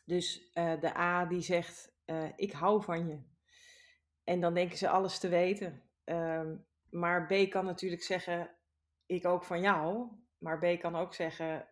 Dus 0.05 0.51
uh, 0.55 0.81
de 0.81 0.97
A 0.97 1.27
die 1.27 1.41
zegt, 1.41 1.93
ik 2.37 2.53
hou 2.53 2.83
van 2.83 3.09
je. 3.09 3.23
En 4.25 4.41
dan 4.41 4.55
denken 4.55 4.79
ze 4.79 4.89
alles 4.89 5.19
te 5.19 5.29
weten. 5.29 5.83
Um, 6.05 6.67
maar 6.91 7.27
B 7.27 7.51
kan 7.51 7.65
natuurlijk 7.65 8.03
zeggen, 8.03 8.51
ik 9.07 9.27
ook 9.27 9.45
van 9.45 9.61
jou. 9.61 10.09
Maar 10.39 10.59
B 10.59 10.81
kan 10.81 10.97
ook 10.97 11.15
zeggen, 11.15 11.69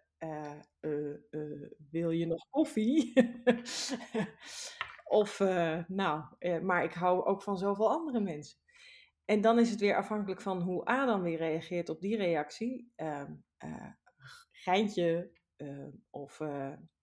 wil 1.91 2.11
je 2.11 2.27
nog 2.27 2.49
koffie? 2.51 3.13
Of, 5.09 5.41
uh, 5.41 5.79
nou, 5.87 6.25
uh, 6.39 6.61
maar 6.61 6.85
ik 6.85 6.93
hou 6.93 7.25
ook 7.25 7.43
van 7.43 7.59
zoveel 7.59 7.91
andere 7.91 8.21
mensen. 8.21 8.59
En 9.25 9.41
dan 9.41 9.59
is 9.59 9.71
het 9.71 9.81
weer 9.81 9.97
afhankelijk 9.97 10.41
van 10.41 10.61
hoe 10.61 10.91
A 10.91 11.07
dan 11.07 11.23
weer 11.23 11.39
reageert 11.39 11.89
op 11.89 12.01
die 12.01 12.17
reactie. 12.17 12.93
Uh, 12.97 13.23
geintje, 14.53 15.31
of 16.11 16.41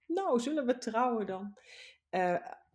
nou, 0.06 0.40
zullen 0.40 0.66
we 0.66 0.78
trouwen 0.78 1.26
dan? 1.26 1.58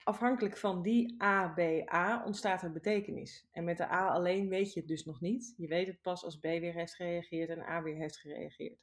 afhankelijk 0.08 0.56
van 0.56 0.82
die 0.82 1.22
A, 1.22 1.48
B, 1.48 1.58
A 1.92 2.24
ontstaat 2.24 2.62
er 2.62 2.72
betekenis. 2.72 3.48
En 3.50 3.64
met 3.64 3.76
de 3.76 3.90
A 3.90 4.08
alleen 4.08 4.48
weet 4.48 4.72
je 4.72 4.80
het 4.80 4.88
dus 4.88 5.04
nog 5.04 5.20
niet. 5.20 5.54
Je 5.56 5.66
weet 5.66 5.86
het 5.86 6.02
pas 6.02 6.24
als 6.24 6.38
B 6.38 6.42
weer 6.42 6.72
heeft 6.72 6.94
gereageerd 6.94 7.48
en 7.48 7.62
A 7.62 7.82
weer 7.82 7.96
heeft 7.96 8.18
gereageerd. 8.18 8.78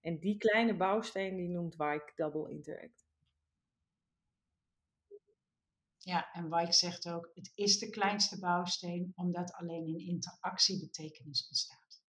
En 0.00 0.18
die 0.18 0.38
kleine 0.38 0.76
bouwsteen 0.76 1.36
die 1.36 1.48
noemt 1.48 1.76
Wijk 1.76 2.12
Double 2.14 2.50
Interact. 2.50 3.09
Ja, 6.10 6.32
en 6.32 6.50
Wijk 6.50 6.74
zegt 6.74 7.08
ook, 7.08 7.30
het 7.34 7.52
is 7.54 7.78
de 7.78 7.90
kleinste 7.90 8.38
bouwsteen 8.38 9.12
omdat 9.14 9.52
alleen 9.52 9.86
in 9.86 9.98
interactie 9.98 10.80
betekenis 10.80 11.48
ontstaat. 11.48 12.02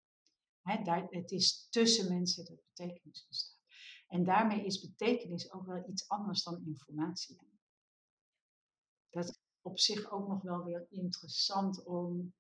het 1.09 1.31
is 1.31 1.67
tussen 1.69 2.13
mensen 2.13 2.45
dat 2.45 2.63
betekenis 2.63 3.25
ontstaat. 3.25 3.59
En 4.07 4.23
daarmee 4.23 4.65
is 4.65 4.79
betekenis 4.79 5.51
ook 5.51 5.65
wel 5.65 5.89
iets 5.89 6.09
anders 6.09 6.43
dan 6.43 6.65
informatie. 6.65 7.39
Dat 9.09 9.29
is 9.29 9.39
op 9.61 9.79
zich 9.79 10.11
ook 10.11 10.27
nog 10.27 10.41
wel 10.41 10.63
weer 10.63 10.85
interessant 10.89 11.83
om. 11.83 12.33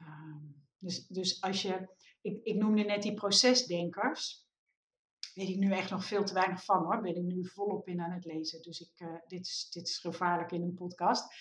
Uh, 0.00 0.36
dus, 0.78 1.06
dus 1.06 1.40
als 1.40 1.62
je. 1.62 1.96
Ik, 2.20 2.44
ik 2.44 2.56
noemde 2.56 2.82
net 2.82 3.02
die 3.02 3.14
procesdenkers. 3.14 4.47
Weet 5.38 5.48
ik 5.48 5.56
nu 5.56 5.72
echt 5.72 5.90
nog 5.90 6.04
veel 6.04 6.24
te 6.24 6.34
weinig 6.34 6.64
van 6.64 6.84
hoor. 6.84 7.00
Ben 7.00 7.16
ik 7.16 7.22
nu 7.22 7.46
volop 7.46 7.88
in 7.88 8.00
aan 8.00 8.10
het 8.10 8.24
lezen. 8.24 8.62
Dus 8.62 8.80
ik, 8.80 9.00
uh, 9.00 9.18
dit, 9.26 9.46
is, 9.46 9.68
dit 9.70 9.88
is 9.88 9.98
gevaarlijk 9.98 10.52
in 10.52 10.62
een 10.62 10.74
podcast. 10.74 11.34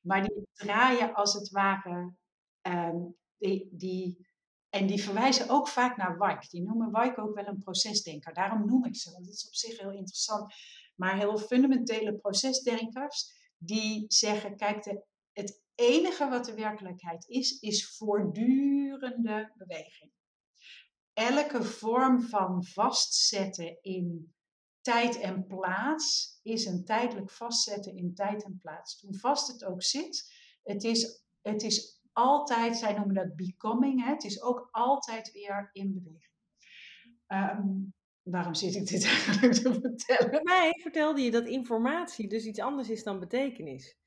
Maar 0.00 0.22
die 0.22 0.48
draaien 0.52 1.14
als 1.14 1.34
het 1.34 1.50
ware. 1.50 2.14
Um, 2.62 3.16
die, 3.38 3.68
die, 3.72 4.28
en 4.68 4.86
die 4.86 5.02
verwijzen 5.02 5.48
ook 5.48 5.68
vaak 5.68 5.96
naar 5.96 6.18
Wijk. 6.18 6.50
Die 6.50 6.62
noemen 6.62 6.92
Wijk 6.92 7.18
ook 7.18 7.34
wel 7.34 7.46
een 7.46 7.58
procesdenker. 7.58 8.34
Daarom 8.34 8.66
noem 8.66 8.84
ik 8.84 8.96
ze, 8.96 9.10
want 9.12 9.26
het 9.26 9.34
is 9.34 9.46
op 9.46 9.54
zich 9.54 9.78
heel 9.78 9.92
interessant 9.92 10.54
maar 10.94 11.16
heel 11.16 11.38
fundamentele 11.38 12.14
procesdenkers 12.14 13.32
die 13.58 14.04
zeggen, 14.08 14.56
kijk, 14.56 14.82
de, 14.82 15.04
het 15.32 15.62
enige 15.74 16.28
wat 16.28 16.44
de 16.44 16.54
werkelijkheid 16.54 17.28
is, 17.28 17.58
is 17.58 17.96
voortdurende 17.96 19.52
beweging. 19.56 20.12
Elke 21.14 21.64
vorm 21.64 22.22
van 22.22 22.64
vastzetten 22.64 23.78
in 23.82 24.34
tijd 24.80 25.20
en 25.20 25.46
plaats 25.46 26.38
is 26.42 26.66
een 26.66 26.84
tijdelijk 26.84 27.30
vastzetten 27.30 27.96
in 27.96 28.14
tijd 28.14 28.44
en 28.44 28.58
plaats. 28.62 29.00
Hoe 29.00 29.18
vast 29.18 29.52
het 29.52 29.64
ook 29.64 29.82
zit, 29.82 30.32
het 30.62 30.84
is, 30.84 31.24
het 31.42 31.62
is 31.62 32.02
altijd, 32.12 32.76
zij 32.76 32.92
noemen 32.92 33.14
dat 33.14 33.36
becoming, 33.36 34.04
hè, 34.04 34.10
het 34.10 34.24
is 34.24 34.42
ook 34.42 34.68
altijd 34.70 35.32
weer 35.32 35.70
in 35.72 35.92
beweging. 35.92 36.32
Um, 37.28 37.94
waarom 38.22 38.54
zit 38.54 38.74
ik 38.74 38.86
dit 38.86 39.04
eigenlijk 39.14 39.52
te 39.52 39.80
vertellen? 39.80 40.42
Mij 40.42 40.78
vertelde 40.82 41.20
je 41.20 41.30
dat 41.30 41.46
informatie 41.46 42.28
dus 42.28 42.44
iets 42.44 42.60
anders 42.60 42.90
is 42.90 43.02
dan 43.02 43.20
betekenis. 43.20 43.98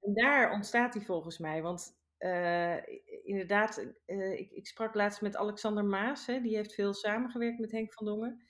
En 0.00 0.14
daar 0.14 0.52
ontstaat 0.52 0.92
die 0.92 1.02
volgens 1.02 1.38
mij. 1.38 1.62
Want 1.62 1.96
uh, 2.18 2.76
inderdaad, 3.22 3.86
uh, 4.06 4.32
ik, 4.38 4.50
ik, 4.50 4.66
sprak 4.66 4.94
laatst 4.94 5.20
met 5.20 5.36
Alexander 5.36 5.84
Maas. 5.84 6.26
Hè, 6.26 6.40
die 6.40 6.56
heeft 6.56 6.74
veel 6.74 6.94
samengewerkt 6.94 7.58
met 7.58 7.70
Henk 7.72 7.92
van 7.92 8.06
Dongen. 8.06 8.44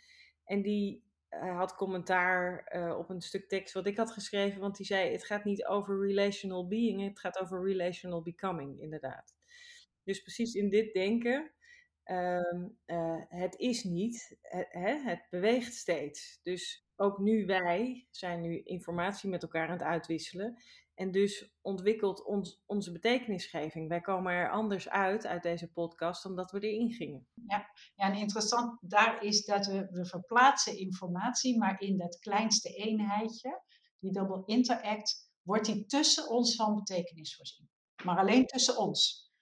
En 0.45 0.63
die 0.63 1.05
uh, 1.31 1.57
had 1.57 1.75
commentaar 1.75 2.67
op 2.99 3.11
een 3.11 3.21
stuk 3.21 3.49
tekst 3.49 3.75
wat 3.75 3.87
ik 3.87 3.97
had 3.97 4.11
geschreven. 4.11 4.61
Want 4.61 4.77
die 4.77 4.87
zei, 4.87 5.13
het 5.13 5.25
gaat 5.25 5.45
niet 5.45 5.65
over 5.67 6.07
relational 6.07 6.69
being, 6.69 7.05
het 7.05 7.21
gaat 7.21 7.39
over 7.39 7.65
relational 7.67 8.23
becoming, 8.23 8.81
inderdaad. 8.81 9.35
Dus 10.03 10.23
precies 10.23 10.55
in 10.55 10.71
dit 10.71 10.93
denken 10.93 11.55
uh, 12.07 13.23
het 13.29 13.57
is 13.59 13.85
niet, 13.85 14.37
het 14.69 15.27
beweegt 15.31 15.75
steeds. 15.75 16.41
Dus 16.43 16.87
ook 16.97 17.19
nu 17.19 17.47
wij 17.47 18.07
zijn 18.11 18.41
nu 18.41 18.63
informatie 18.63 19.31
met 19.31 19.43
elkaar 19.43 19.67
aan 19.67 19.73
het 19.73 19.83
uitwisselen. 19.83 20.63
En 20.95 21.11
dus 21.11 21.55
ontwikkelt 21.61 22.25
ons, 22.25 22.63
onze 22.67 22.93
betekenisgeving. 22.93 23.89
Wij 23.89 24.01
komen 24.01 24.33
er 24.33 24.51
anders 24.51 24.89
uit 24.89 25.27
uit 25.27 25.43
deze 25.43 25.73
podcast 25.73 26.23
dan 26.23 26.37
dat 26.37 26.51
we 26.51 26.61
erin 26.61 26.93
gingen. 26.93 27.29
Ja, 27.35 27.71
ja 27.95 28.07
en 28.07 28.15
interessant 28.15 28.79
daar 28.81 29.23
is 29.23 29.45
dat 29.45 29.67
we, 29.67 30.07
verplaatsen 30.07 30.79
informatie, 30.79 31.59
maar 31.59 31.81
in 31.81 31.99
dat 31.99 32.19
kleinste 32.19 32.69
eenheidje, 32.69 33.63
die 33.99 34.13
double 34.13 34.43
interact, 34.47 35.33
wordt 35.43 35.65
die 35.65 35.87
tussen 35.87 36.29
ons 36.29 36.57
van 36.57 36.75
betekenis 36.75 37.37
voorzien. 37.37 37.71
Maar 38.05 38.19
alleen 38.19 38.47
tussen 38.47 38.79
ons. 38.79 39.33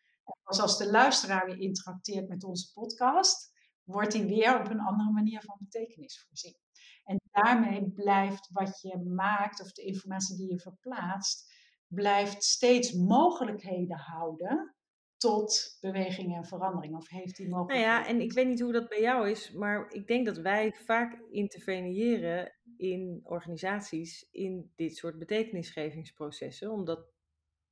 Pas 0.42 0.60
als 0.60 0.78
de 0.78 0.90
luisteraar 0.90 1.46
weer 1.46 1.58
interacteert 1.58 2.28
met 2.28 2.44
onze 2.44 2.72
podcast, 2.72 3.51
wordt 3.84 4.12
die 4.12 4.24
weer 4.24 4.60
op 4.60 4.70
een 4.70 4.80
andere 4.80 5.10
manier 5.10 5.40
van 5.40 5.56
betekenis 5.58 6.24
voorzien. 6.26 6.56
En 7.04 7.20
daarmee 7.30 7.90
blijft 7.90 8.48
wat 8.52 8.80
je 8.80 8.98
maakt, 8.98 9.62
of 9.62 9.72
de 9.72 9.82
informatie 9.82 10.36
die 10.36 10.50
je 10.50 10.58
verplaatst, 10.58 11.52
blijft 11.86 12.44
steeds 12.44 12.92
mogelijkheden 12.92 13.98
houden 13.98 14.74
tot 15.16 15.76
beweging 15.80 16.36
en 16.36 16.44
verandering? 16.44 16.96
Of 16.96 17.08
heeft 17.08 17.36
die 17.36 17.48
mogelijkheden? 17.48 17.90
Nou 17.90 18.02
ja, 18.02 18.08
en 18.08 18.20
ik 18.20 18.32
weet 18.32 18.46
niet 18.46 18.60
hoe 18.60 18.72
dat 18.72 18.88
bij 18.88 19.00
jou 19.00 19.30
is, 19.30 19.52
maar 19.52 19.92
ik 19.92 20.06
denk 20.06 20.26
dat 20.26 20.36
wij 20.36 20.72
vaak 20.72 21.20
interveneren 21.30 22.52
in 22.76 23.20
organisaties 23.22 24.28
in 24.30 24.72
dit 24.76 24.96
soort 24.96 25.18
betekenisgevingsprocessen, 25.18 26.70
omdat 26.70 27.10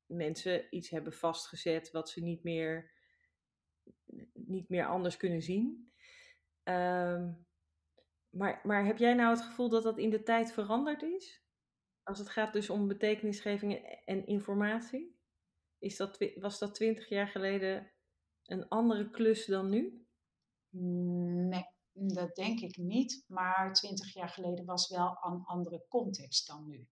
mensen 0.06 0.66
iets 0.70 0.90
hebben 0.90 1.12
vastgezet 1.12 1.90
wat 1.90 2.08
ze 2.08 2.20
niet 2.20 2.42
meer, 2.42 2.90
niet 4.32 4.68
meer 4.68 4.86
anders 4.86 5.16
kunnen 5.16 5.42
zien. 5.42 5.89
Ehm, 6.62 7.32
maar, 8.30 8.60
maar 8.64 8.84
heb 8.84 8.98
jij 8.98 9.14
nou 9.14 9.30
het 9.30 9.44
gevoel 9.44 9.68
dat 9.68 9.82
dat 9.82 9.98
in 9.98 10.10
de 10.10 10.22
tijd 10.22 10.52
veranderd 10.52 11.02
is? 11.02 11.42
Als 12.02 12.18
het 12.18 12.28
gaat 12.28 12.52
dus 12.52 12.70
om 12.70 12.88
betekenisgeving 12.88 13.74
en 14.04 14.26
informatie? 14.26 15.18
Is 15.78 15.96
dat, 15.96 16.18
was 16.34 16.58
dat 16.58 16.74
twintig 16.74 17.08
jaar 17.08 17.28
geleden 17.28 17.92
een 18.44 18.68
andere 18.68 19.10
klus 19.10 19.46
dan 19.46 19.68
nu? 19.68 20.06
Nee, 21.48 21.66
dat 21.92 22.34
denk 22.34 22.60
ik 22.60 22.76
niet. 22.76 23.24
Maar 23.26 23.74
twintig 23.74 24.14
jaar 24.14 24.28
geleden 24.28 24.64
was 24.64 24.88
wel 24.88 25.18
een 25.20 25.44
andere 25.44 25.84
context 25.88 26.46
dan 26.46 26.66
nu. 26.66 26.88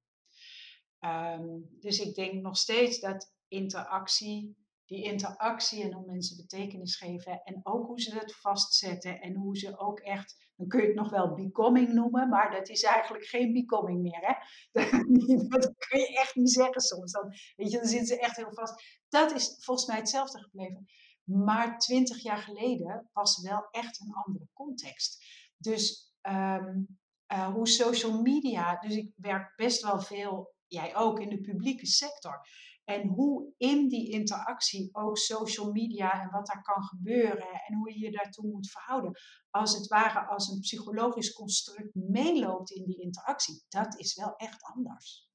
Um, 1.00 1.68
dus 1.80 1.98
ik 1.98 2.14
denk 2.14 2.42
nog 2.42 2.56
steeds 2.56 3.00
dat 3.00 3.34
interactie, 3.48 4.56
die 4.88 5.02
interactie 5.02 5.82
en 5.82 5.92
hoe 5.92 6.06
mensen 6.06 6.36
betekenis 6.36 6.96
geven 6.96 7.42
en 7.42 7.60
ook 7.62 7.86
hoe 7.86 8.00
ze 8.00 8.18
het 8.18 8.36
vastzetten 8.36 9.20
en 9.20 9.34
hoe 9.34 9.56
ze 9.56 9.78
ook 9.78 9.98
echt, 10.00 10.50
dan 10.56 10.68
kun 10.68 10.80
je 10.80 10.86
het 10.86 10.96
nog 10.96 11.10
wel 11.10 11.34
becoming 11.34 11.92
noemen, 11.92 12.28
maar 12.28 12.50
dat 12.50 12.68
is 12.68 12.82
eigenlijk 12.82 13.24
geen 13.24 13.52
becoming 13.52 14.02
meer. 14.02 14.20
Hè? 14.20 14.32
Dat, 15.48 15.74
kun 15.76 16.00
je 16.00 16.18
echt 16.18 16.34
niet 16.34 16.52
zeggen 16.52 16.80
soms. 16.80 17.12
Dan, 17.12 17.32
weet 17.56 17.70
je, 17.70 17.78
dan 17.78 17.88
zitten 17.88 18.06
ze 18.06 18.20
echt 18.20 18.36
heel 18.36 18.52
vast. 18.52 19.02
Dat 19.08 19.34
is 19.34 19.56
volgens 19.60 19.86
mij 19.86 19.96
hetzelfde 19.96 20.38
gebleven. 20.38 20.86
Maar 21.24 21.78
twintig 21.78 22.22
jaar 22.22 22.38
geleden 22.38 23.08
was 23.12 23.42
wel 23.42 23.68
echt 23.70 24.00
een 24.00 24.12
andere 24.12 24.48
context. 24.52 25.24
Dus 25.56 26.12
um, 26.22 26.98
uh, 27.32 27.52
hoe 27.52 27.68
social 27.68 28.22
media, 28.22 28.76
dus 28.80 28.96
ik 28.96 29.12
werk 29.16 29.56
best 29.56 29.82
wel 29.82 30.00
veel 30.00 30.54
jij 30.66 30.96
ook 30.96 31.20
in 31.20 31.28
de 31.28 31.40
publieke 31.40 31.86
sector. 31.86 32.46
En 32.88 33.08
hoe 33.08 33.52
in 33.56 33.88
die 33.88 34.10
interactie 34.10 34.88
ook 34.92 35.18
social 35.18 35.72
media 35.72 36.22
en 36.22 36.30
wat 36.30 36.46
daar 36.46 36.62
kan 36.62 36.82
gebeuren 36.82 37.62
en 37.66 37.74
hoe 37.74 37.92
je 37.92 37.98
je 37.98 38.10
daartoe 38.10 38.50
moet 38.50 38.70
verhouden. 38.70 39.12
Als 39.50 39.76
het 39.76 39.86
ware 39.86 40.26
als 40.26 40.48
een 40.48 40.60
psychologisch 40.60 41.32
construct 41.32 41.94
meeloopt 41.94 42.70
in 42.70 42.84
die 42.84 43.00
interactie. 43.00 43.64
Dat 43.68 43.98
is 43.98 44.14
wel 44.14 44.36
echt 44.36 44.62
anders. 44.62 45.30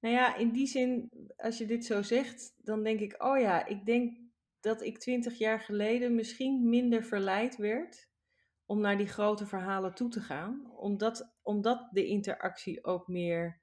Nou 0.00 0.14
ja, 0.14 0.36
in 0.36 0.52
die 0.52 0.66
zin, 0.66 1.10
als 1.36 1.58
je 1.58 1.66
dit 1.66 1.84
zo 1.84 2.02
zegt, 2.02 2.54
dan 2.56 2.82
denk 2.82 3.00
ik, 3.00 3.22
oh 3.22 3.38
ja, 3.38 3.66
ik 3.66 3.86
denk 3.86 4.18
dat 4.60 4.82
ik 4.82 4.98
twintig 4.98 5.38
jaar 5.38 5.60
geleden 5.60 6.14
misschien 6.14 6.68
minder 6.68 7.04
verleid 7.04 7.56
werd 7.56 8.08
om 8.64 8.80
naar 8.80 8.98
die 8.98 9.06
grote 9.06 9.46
verhalen 9.46 9.94
toe 9.94 10.08
te 10.08 10.20
gaan. 10.20 10.72
Omdat, 10.76 11.34
omdat 11.42 11.88
de 11.90 12.06
interactie 12.06 12.84
ook 12.84 13.08
meer 13.08 13.62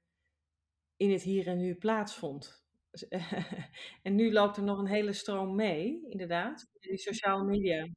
in 0.96 1.10
het 1.10 1.22
hier 1.22 1.46
en 1.46 1.58
nu 1.58 1.74
plaatsvond. 1.74 2.65
En 4.02 4.14
nu 4.14 4.32
loopt 4.32 4.56
er 4.56 4.62
nog 4.62 4.78
een 4.78 4.86
hele 4.86 5.12
stroom 5.12 5.54
mee, 5.54 6.06
inderdaad, 6.08 6.66
die 6.80 6.98
sociale 6.98 7.44
media. 7.44 7.88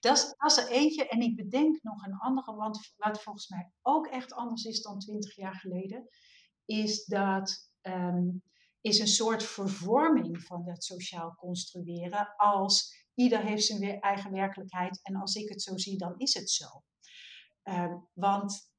Dat 0.00 0.16
is, 0.16 0.34
dat 0.36 0.50
is 0.50 0.56
er 0.56 0.68
eentje. 0.68 1.08
En 1.08 1.20
ik 1.20 1.36
bedenk 1.36 1.82
nog 1.82 2.06
een 2.06 2.18
andere, 2.18 2.54
want 2.54 2.94
wat 2.96 3.22
volgens 3.22 3.48
mij 3.48 3.70
ook 3.82 4.06
echt 4.06 4.32
anders 4.32 4.64
is 4.64 4.82
dan 4.82 4.98
twintig 4.98 5.36
jaar 5.36 5.54
geleden, 5.54 6.08
is 6.64 7.04
dat 7.04 7.70
um, 7.82 8.42
is 8.80 8.98
een 8.98 9.06
soort 9.06 9.42
vervorming 9.42 10.42
van 10.42 10.64
dat 10.64 10.84
sociaal 10.84 11.34
construeren 11.34 12.34
als 12.36 13.04
ieder 13.14 13.40
heeft 13.40 13.64
zijn 13.64 14.00
eigen 14.00 14.32
werkelijkheid 14.32 15.00
en 15.02 15.16
als 15.16 15.34
ik 15.34 15.48
het 15.48 15.62
zo 15.62 15.76
zie, 15.76 15.98
dan 15.98 16.14
is 16.16 16.34
het 16.34 16.50
zo. 16.50 16.66
Um, 17.62 18.08
want 18.12 18.74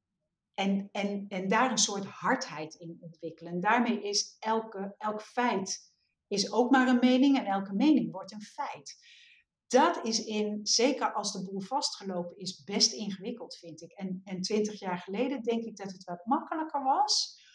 en, 0.58 0.90
en, 0.92 1.26
en 1.28 1.48
daar 1.48 1.72
een 1.72 1.78
soort 1.78 2.06
hardheid 2.06 2.74
in 2.74 2.98
ontwikkelen. 3.00 3.60
daarmee 3.60 4.02
is 4.02 4.36
elke, 4.40 4.96
elk 4.98 5.22
feit 5.22 5.94
is 6.28 6.52
ook 6.52 6.72
maar 6.72 6.88
een 6.88 7.00
mening 7.00 7.38
en 7.38 7.46
elke 7.46 7.74
mening 7.74 8.12
wordt 8.12 8.32
een 8.32 8.42
feit. 8.42 8.96
Dat 9.68 10.06
is 10.06 10.24
in, 10.24 10.60
zeker 10.64 11.14
als 11.14 11.32
de 11.32 11.44
boel 11.44 11.62
vastgelopen 11.62 12.38
is, 12.38 12.64
best 12.64 12.94
ingewikkeld, 12.94 13.56
vind 13.56 13.82
ik. 13.82 13.92
En, 13.92 14.22
en 14.24 14.42
twintig 14.42 14.80
jaar 14.80 14.98
geleden 14.98 15.44
denk 15.44 15.64
ik 15.64 15.76
dat 15.76 15.92
het 15.92 16.04
wat 16.04 16.26
makkelijker 16.26 16.84
was 16.84 17.46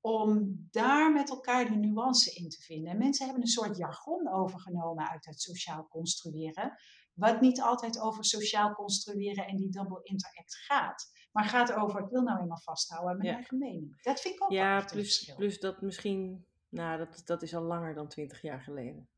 om 0.00 0.56
daar 0.70 1.12
met 1.12 1.30
elkaar 1.30 1.64
de 1.64 1.76
nuance 1.76 2.34
in 2.34 2.48
te 2.48 2.60
vinden. 2.60 2.92
En 2.92 2.98
mensen 2.98 3.24
hebben 3.24 3.42
een 3.42 3.50
soort 3.50 3.76
jargon 3.76 4.28
overgenomen 4.28 5.08
uit 5.08 5.26
het 5.26 5.40
sociaal 5.40 5.88
construeren, 5.88 6.74
wat 7.12 7.40
niet 7.40 7.60
altijd 7.60 8.00
over 8.00 8.24
sociaal 8.24 8.74
construeren 8.74 9.46
en 9.46 9.56
die 9.56 9.70
double 9.70 10.02
interact 10.02 10.54
gaat. 10.54 11.06
Maar 11.38 11.46
gaat 11.46 11.72
over, 11.72 12.00
ik 12.00 12.10
wil 12.10 12.22
nou 12.22 12.40
eenmaal 12.40 12.60
vasthouden 12.60 13.10
aan 13.10 13.18
mijn 13.18 13.34
eigen 13.34 13.58
mening. 13.58 14.02
Dat 14.02 14.20
vind 14.20 14.34
ik 14.34 14.42
ook 14.42 14.50
ja, 14.50 14.84
plus, 14.84 15.32
plus 15.36 15.60
dat 15.60 15.80
misschien, 15.80 16.46
nou 16.68 16.98
dat, 16.98 17.22
dat 17.24 17.42
is 17.42 17.54
al 17.54 17.62
langer 17.62 17.94
dan 17.94 18.08
twintig 18.08 18.42
jaar 18.42 18.60
geleden. 18.60 19.08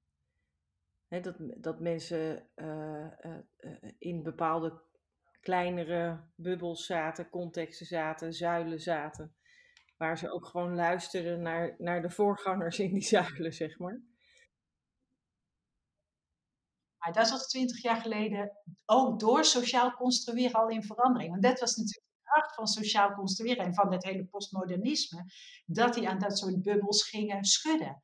dat, 1.08 1.36
dat 1.38 1.80
mensen 1.80 2.48
uh, 2.56 3.06
uh, 3.20 3.38
in 3.98 4.22
bepaalde 4.22 4.82
kleinere 5.40 6.20
bubbels 6.34 6.86
zaten, 6.86 7.30
contexten 7.30 7.86
zaten, 7.86 8.32
zuilen 8.32 8.80
zaten. 8.80 9.34
Waar 9.96 10.18
ze 10.18 10.30
ook 10.30 10.46
gewoon 10.46 10.74
luisterden 10.74 11.42
naar, 11.42 11.74
naar 11.78 12.02
de 12.02 12.10
voorgangers 12.10 12.78
in 12.78 12.92
die 12.92 13.02
zuilen, 13.02 13.52
zeg 13.52 13.78
maar. 13.78 14.02
Maar 16.98 17.12
dat 17.12 17.30
was 17.30 17.48
twintig 17.48 17.82
jaar 17.82 18.00
geleden 18.00 18.52
ook 18.84 19.20
door 19.20 19.44
sociaal 19.44 19.94
construeren 19.94 20.60
al 20.60 20.68
in 20.68 20.82
verandering. 20.82 21.30
Want 21.30 21.42
dat 21.42 21.60
was 21.60 21.76
natuurlijk 21.76 22.08
van 22.54 22.66
sociaal 22.66 23.14
construeren 23.14 23.64
en 23.64 23.74
van 23.74 23.92
het 23.92 24.04
hele 24.04 24.24
postmodernisme, 24.24 25.24
dat 25.66 25.94
die 25.94 26.08
aan 26.08 26.18
dat 26.18 26.38
soort 26.38 26.62
bubbels 26.62 27.08
gingen 27.08 27.44
schudden. 27.44 28.02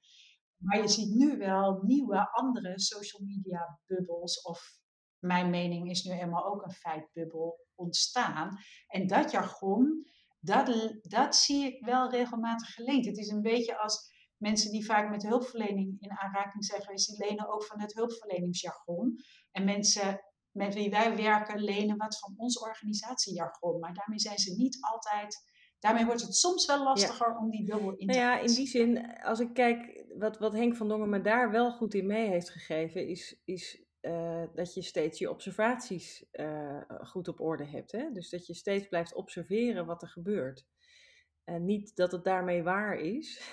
Maar 0.57 0.81
je 0.81 0.89
ziet 0.89 1.15
nu 1.15 1.37
wel 1.37 1.83
nieuwe, 1.83 2.31
andere 2.31 2.81
social 2.81 3.23
media 3.23 3.81
bubbels, 3.87 4.43
of 4.43 4.79
mijn 5.19 5.51
mening 5.51 5.91
is 5.91 6.03
nu 6.03 6.13
eenmaal 6.13 6.47
ook 6.47 6.63
een 6.63 6.73
feitbubbel 6.73 7.67
ontstaan. 7.75 8.59
En 8.87 9.07
dat 9.07 9.31
jargon, 9.31 10.07
dat, 10.41 10.97
dat 11.03 11.37
zie 11.37 11.65
ik 11.67 11.85
wel 11.85 12.11
regelmatig 12.11 12.75
geleend. 12.75 13.07
Het 13.07 13.19
is 13.19 13.29
een 13.29 13.43
beetje 13.43 13.79
als 13.79 14.15
mensen 14.37 14.71
die 14.71 14.85
vaak 14.85 15.11
met 15.11 15.23
hulpverlening 15.23 15.97
in 16.01 16.19
aanraking 16.19 16.65
zijn 16.65 16.83
geweest, 16.83 17.09
die 17.09 17.29
lenen 17.29 17.49
ook 17.49 17.65
van 17.65 17.81
het 17.81 17.95
hulpverleningsjargon. 17.95 19.17
En 19.51 19.65
mensen 19.65 20.21
met 20.57 20.75
wie 20.75 20.91
wij 20.91 21.17
werken 21.17 21.61
lenen 21.61 21.97
wat 21.97 22.19
van 22.19 22.35
ons 22.37 22.59
organisatiejargon. 22.59 23.81
Maar 23.81 23.95
daarmee 23.95 24.19
zijn 24.19 24.39
ze 24.39 24.55
niet 24.57 24.79
altijd. 24.81 25.55
Daarmee 25.79 26.05
wordt 26.05 26.23
het 26.23 26.37
soms 26.37 26.67
wel 26.67 26.83
lastiger 26.83 27.37
om 27.37 27.51
die 27.51 27.65
dubbel 27.65 27.91
in 27.91 28.07
te 28.09 28.19
nou 28.19 28.19
ja, 28.19 28.39
in 28.39 28.55
die 28.55 28.67
zin, 28.67 29.19
als 29.23 29.41
ik 29.41 29.55
kijk, 29.55 30.05
wat, 30.19 30.39
wat 30.39 30.53
Henk 30.53 30.77
van 30.77 30.89
Dongen 30.89 31.09
me 31.09 31.21
daar 31.21 31.51
wel 31.51 31.73
goed 31.73 31.95
in 31.95 32.07
mee 32.07 32.29
heeft 32.29 32.51
gegeven, 32.51 33.09
is, 33.09 33.41
is 33.45 33.85
uh, 34.01 34.43
dat 34.55 34.75
je 34.75 34.83
steeds 34.83 35.19
je 35.19 35.31
observaties 35.31 36.25
uh, 36.33 36.81
goed 37.03 37.29
op 37.29 37.41
orde 37.41 37.65
hebt. 37.65 37.93
Hè? 37.93 38.11
Dus 38.13 38.31
dat 38.31 38.47
je 38.47 38.55
steeds 38.55 38.89
blijft 38.89 39.15
observeren 39.15 39.87
wat 39.87 40.03
er 40.03 40.09
gebeurt. 40.09 40.67
En 41.45 41.65
niet 41.65 41.97
dat 41.97 42.13
het 42.13 42.25
daarmee 42.25 42.63
waar 42.63 42.99
is, 42.99 43.51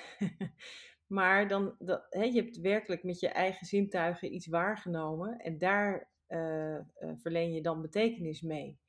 maar 1.18 1.48
dan, 1.48 1.76
dat, 1.80 2.06
hè, 2.10 2.24
je 2.24 2.42
hebt 2.42 2.60
werkelijk 2.60 3.04
met 3.04 3.20
je 3.20 3.30
eigen 3.30 3.66
zintuigen 3.66 4.34
iets 4.34 4.48
waargenomen 4.48 5.38
en 5.38 5.58
daar 5.58 6.13
uh, 6.34 6.80
verleen 7.16 7.54
je 7.54 7.62
dan 7.62 7.82
betekenis 7.82 8.42
mee. 8.42 8.80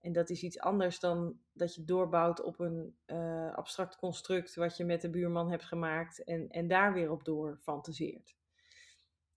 En 0.00 0.12
dat 0.12 0.30
is 0.30 0.42
iets 0.42 0.58
anders 0.58 1.00
dan 1.00 1.38
dat 1.52 1.74
je 1.74 1.84
doorbouwt 1.84 2.42
op 2.42 2.60
een 2.60 2.96
uh, 3.06 3.54
abstract 3.54 3.96
construct 3.96 4.54
wat 4.54 4.76
je 4.76 4.84
met 4.84 5.00
de 5.00 5.10
buurman 5.10 5.50
hebt 5.50 5.64
gemaakt 5.64 6.24
en, 6.24 6.48
en 6.48 6.68
daar 6.68 6.92
weer 6.92 7.10
op 7.10 7.24
door 7.24 7.58
fantaseert. 7.62 8.36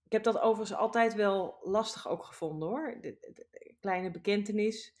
Ik 0.04 0.12
heb 0.12 0.22
dat 0.22 0.38
overigens 0.38 0.78
altijd 0.78 1.14
wel 1.14 1.58
lastig 1.60 2.08
ook 2.08 2.24
gevonden 2.24 2.68
hoor. 2.68 2.98
De, 3.00 3.76
kleine 3.80 4.10
bekentenis. 4.10 5.00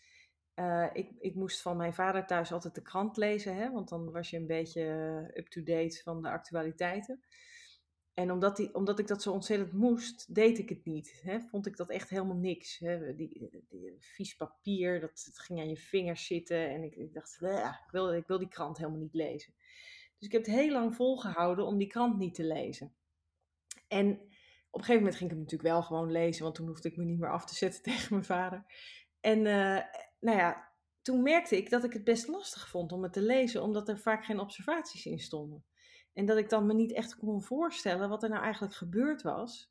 Ik, 0.92 1.10
ik 1.18 1.34
moest 1.34 1.62
van 1.62 1.76
mijn 1.76 1.94
vader 1.94 2.26
thuis 2.26 2.52
altijd 2.52 2.74
de 2.74 2.82
krant 2.82 3.16
lezen, 3.16 3.56
hè, 3.56 3.70
want 3.70 3.88
dan 3.88 4.12
was 4.12 4.30
je 4.30 4.36
een 4.36 4.46
beetje 4.46 4.84
up-to-date 5.34 6.00
van 6.02 6.22
de 6.22 6.30
actualiteiten. 6.30 7.22
En 8.14 8.30
omdat, 8.30 8.56
die, 8.56 8.74
omdat 8.74 8.98
ik 8.98 9.06
dat 9.06 9.22
zo 9.22 9.32
ontzettend 9.32 9.72
moest, 9.72 10.34
deed 10.34 10.58
ik 10.58 10.68
het 10.68 10.84
niet. 10.84 11.20
Hè? 11.22 11.40
Vond 11.40 11.66
ik 11.66 11.76
dat 11.76 11.90
echt 11.90 12.08
helemaal 12.08 12.36
niks. 12.36 12.78
Hè? 12.78 13.14
Die, 13.14 13.48
die, 13.70 13.96
vies 13.98 14.36
papier, 14.36 15.00
dat, 15.00 15.30
ging 15.34 15.60
aan 15.60 15.68
je 15.68 15.76
vingers 15.76 16.26
zitten. 16.26 16.70
En 16.70 16.82
ik, 16.82 16.94
ik 16.94 17.14
dacht, 17.14 17.38
ik, 17.40 17.90
wil, 17.90 18.14
ik 18.14 18.26
wil 18.26 18.38
die 18.38 18.48
krant 18.48 18.78
helemaal 18.78 19.00
niet 19.00 19.14
lezen. 19.14 19.54
Dus 20.18 20.26
ik 20.26 20.32
heb 20.32 20.46
het 20.46 20.54
heel 20.54 20.72
lang 20.72 20.94
volgehouden 20.94 21.66
om 21.66 21.78
die 21.78 21.86
krant 21.86 22.18
niet 22.18 22.34
te 22.34 22.44
lezen. 22.44 22.94
En 23.88 24.10
op 24.70 24.80
een 24.80 24.86
gegeven 24.86 25.02
moment 25.02 25.16
ging 25.16 25.30
ik 25.30 25.36
hem 25.36 25.44
natuurlijk 25.44 25.74
wel 25.74 25.82
gewoon 25.82 26.12
lezen, 26.12 26.42
want 26.42 26.54
toen 26.54 26.66
hoefde 26.66 26.88
ik 26.88 26.96
me 26.96 27.04
niet 27.04 27.18
meer 27.18 27.32
af 27.32 27.46
te 27.46 27.54
zetten 27.54 27.82
tegen 27.92 28.06
mijn 28.10 28.24
vader. 28.24 28.64
En 29.20 29.38
uh, 29.38 29.80
nou 30.20 30.38
ja, 30.38 30.72
toen 31.02 31.22
merkte 31.22 31.56
ik 31.56 31.70
dat 31.70 31.84
ik 31.84 31.92
het 31.92 32.04
best 32.04 32.28
lastig 32.28 32.68
vond 32.68 32.92
om 32.92 33.02
het 33.02 33.12
te 33.12 33.22
lezen, 33.22 33.62
omdat 33.62 33.88
er 33.88 33.98
vaak 33.98 34.24
geen 34.24 34.40
observaties 34.40 35.06
in 35.06 35.18
stonden. 35.18 35.64
En 36.12 36.26
dat 36.26 36.36
ik 36.36 36.48
dan 36.48 36.66
me 36.66 36.74
niet 36.74 36.92
echt 36.92 37.16
kon 37.16 37.42
voorstellen 37.42 38.08
wat 38.08 38.22
er 38.22 38.28
nou 38.28 38.42
eigenlijk 38.42 38.74
gebeurd 38.74 39.22
was. 39.22 39.70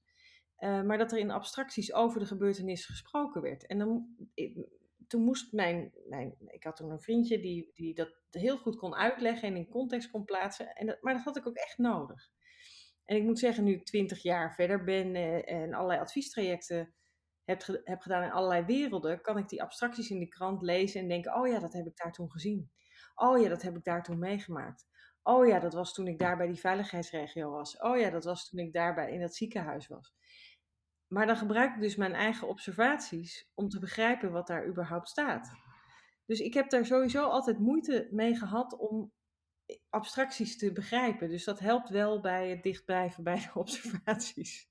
Uh, 0.59 0.81
maar 0.81 0.97
dat 0.97 1.11
er 1.11 1.17
in 1.17 1.31
abstracties 1.31 1.93
over 1.93 2.19
de 2.19 2.25
gebeurtenis 2.25 2.85
gesproken 2.85 3.41
werd. 3.41 3.67
En 3.67 3.77
dan, 3.77 4.15
toen 5.07 5.23
moest 5.23 5.51
mijn, 5.51 5.93
mijn. 6.07 6.35
Ik 6.47 6.63
had 6.63 6.75
toen 6.75 6.91
een 6.91 7.01
vriendje 7.01 7.39
die, 7.39 7.71
die 7.73 7.93
dat 7.93 8.13
heel 8.29 8.57
goed 8.57 8.75
kon 8.75 8.95
uitleggen 8.95 9.47
en 9.47 9.55
in 9.55 9.69
context 9.69 10.11
kon 10.11 10.25
plaatsen. 10.25 10.75
En 10.75 10.85
dat, 10.85 11.01
maar 11.01 11.13
dat 11.13 11.23
had 11.23 11.37
ik 11.37 11.47
ook 11.47 11.55
echt 11.55 11.77
nodig. 11.77 12.29
En 13.05 13.15
ik 13.15 13.23
moet 13.23 13.39
zeggen, 13.39 13.63
nu 13.63 13.73
ik 13.73 13.85
twintig 13.85 14.21
jaar 14.21 14.53
verder 14.53 14.83
ben 14.83 15.15
uh, 15.15 15.51
en 15.51 15.73
allerlei 15.73 15.99
adviestrajecten 15.99 16.93
heb, 17.43 17.81
heb 17.83 18.01
gedaan 18.01 18.23
in 18.23 18.31
allerlei 18.31 18.65
werelden, 18.65 19.21
kan 19.21 19.37
ik 19.37 19.49
die 19.49 19.61
abstracties 19.61 20.09
in 20.09 20.19
de 20.19 20.27
krant 20.27 20.61
lezen 20.61 21.01
en 21.01 21.07
denken: 21.07 21.35
oh 21.35 21.47
ja, 21.47 21.59
dat 21.59 21.73
heb 21.73 21.85
ik 21.85 21.97
daar 21.97 22.11
toen 22.11 22.31
gezien. 22.31 22.71
Oh 23.15 23.41
ja, 23.41 23.49
dat 23.49 23.61
heb 23.61 23.75
ik 23.75 23.83
daar 23.83 24.03
toen 24.03 24.19
meegemaakt. 24.19 24.87
Oh 25.23 25.47
ja, 25.47 25.59
dat 25.59 25.73
was 25.73 25.93
toen 25.93 26.07
ik 26.07 26.19
daar 26.19 26.37
bij 26.37 26.47
die 26.47 26.59
veiligheidsregio 26.59 27.51
was. 27.51 27.77
Oh 27.77 27.97
ja, 27.97 28.09
dat 28.09 28.23
was 28.23 28.49
toen 28.49 28.59
ik 28.59 28.73
daar 28.73 28.93
bij, 28.93 29.11
in 29.11 29.19
dat 29.19 29.35
ziekenhuis 29.35 29.87
was. 29.87 30.13
Maar 31.07 31.25
dan 31.25 31.37
gebruik 31.37 31.75
ik 31.75 31.81
dus 31.81 31.95
mijn 31.95 32.13
eigen 32.13 32.47
observaties 32.47 33.49
om 33.53 33.69
te 33.69 33.79
begrijpen 33.79 34.31
wat 34.31 34.47
daar 34.47 34.67
überhaupt 34.67 35.09
staat. 35.09 35.51
Dus 36.25 36.39
ik 36.39 36.53
heb 36.53 36.69
daar 36.69 36.85
sowieso 36.85 37.23
altijd 37.23 37.59
moeite 37.59 38.07
mee 38.11 38.35
gehad 38.35 38.77
om 38.77 39.11
abstracties 39.89 40.57
te 40.57 40.71
begrijpen. 40.71 41.29
Dus 41.29 41.43
dat 41.43 41.59
helpt 41.59 41.89
wel 41.89 42.21
bij 42.21 42.49
het 42.49 42.63
dichtblijven 42.63 43.23
bij 43.23 43.35
de 43.35 43.59
observaties. 43.59 44.69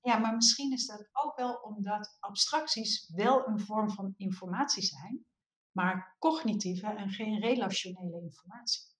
Ja, 0.00 0.18
maar 0.18 0.34
misschien 0.34 0.72
is 0.72 0.86
dat 0.86 1.08
ook 1.12 1.36
wel 1.36 1.54
omdat 1.54 2.16
abstracties 2.20 3.12
wel 3.14 3.46
een 3.46 3.60
vorm 3.60 3.90
van 3.90 4.14
informatie 4.16 4.82
zijn, 4.82 5.24
maar 5.72 6.16
cognitieve 6.18 6.86
en 6.86 7.10
geen 7.10 7.40
relationele 7.40 8.20
informatie. 8.20 8.95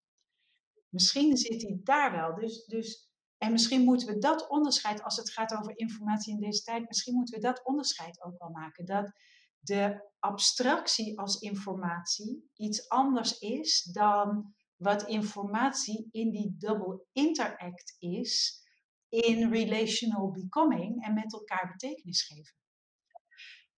Misschien 0.89 1.37
zit 1.37 1.61
die 1.61 1.81
daar 1.83 2.13
wel. 2.13 2.35
Dus, 2.35 2.65
dus, 2.65 3.11
en 3.39 3.53
misschien 3.53 3.85
moeten 3.85 4.09
we 4.09 4.19
dat 4.19 4.49
onderscheid, 4.49 5.03
als 5.03 5.17
het 5.17 5.33
gaat 5.33 5.55
over 5.55 5.79
informatie 5.79 6.33
in 6.35 6.41
deze 6.41 6.63
tijd, 6.63 6.87
misschien 6.87 7.15
moeten 7.15 7.35
we 7.35 7.41
dat 7.41 7.65
onderscheid 7.65 8.23
ook 8.23 8.39
wel 8.39 8.51
maken. 8.51 8.85
Dat 8.85 9.13
de 9.59 10.11
abstractie 10.19 11.19
als 11.19 11.41
informatie 11.41 12.51
iets 12.55 12.89
anders 12.89 13.39
is 13.39 13.83
dan 13.83 14.55
wat 14.77 15.09
informatie 15.09 16.09
in 16.11 16.31
die 16.31 16.55
double 16.59 17.05
interact 17.13 17.97
is 17.99 18.61
in 19.09 19.51
relational 19.51 20.31
becoming 20.31 21.05
en 21.05 21.15
met 21.15 21.33
elkaar 21.33 21.69
betekenis 21.73 22.23
geven. 22.23 22.55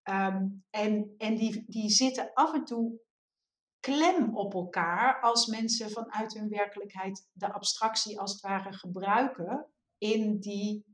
Ehm, 0.02 0.46
en 0.70 1.14
en 1.18 1.36
die, 1.36 1.64
die 1.66 1.90
zitten 1.90 2.32
af 2.32 2.54
en 2.54 2.64
toe 2.64 3.00
klem 3.88 4.36
op 4.36 4.54
elkaar 4.54 5.20
als 5.20 5.46
mensen 5.46 5.90
vanuit 5.90 6.34
hun 6.34 6.48
werkelijkheid 6.48 7.28
de 7.32 7.52
abstractie 7.52 8.20
als 8.20 8.32
het 8.32 8.40
ware 8.40 8.72
gebruiken 8.72 9.66
in 9.98 10.38
die 10.38 10.84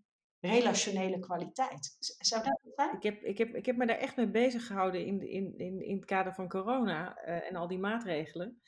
relationele 0.40 1.18
kwaliteit. 1.18 1.96
Zou 2.18 2.44
dat 2.44 2.60
zijn? 2.74 2.96
Ik 2.96 3.02
heb, 3.02 3.22
ik 3.22 3.38
heb, 3.38 3.54
ik 3.54 3.66
heb 3.66 3.76
me 3.76 3.86
daar 3.86 3.98
echt 3.98 4.16
mee 4.16 4.30
bezig 4.30 4.66
gehouden 4.66 5.06
in, 5.06 5.28
in, 5.28 5.58
in, 5.58 5.82
in 5.82 5.96
het 5.96 6.04
kader 6.04 6.34
van 6.34 6.48
corona 6.48 7.18
uh, 7.18 7.48
en 7.48 7.56
al 7.56 7.68
die 7.68 7.78
maatregelen. 7.78 8.62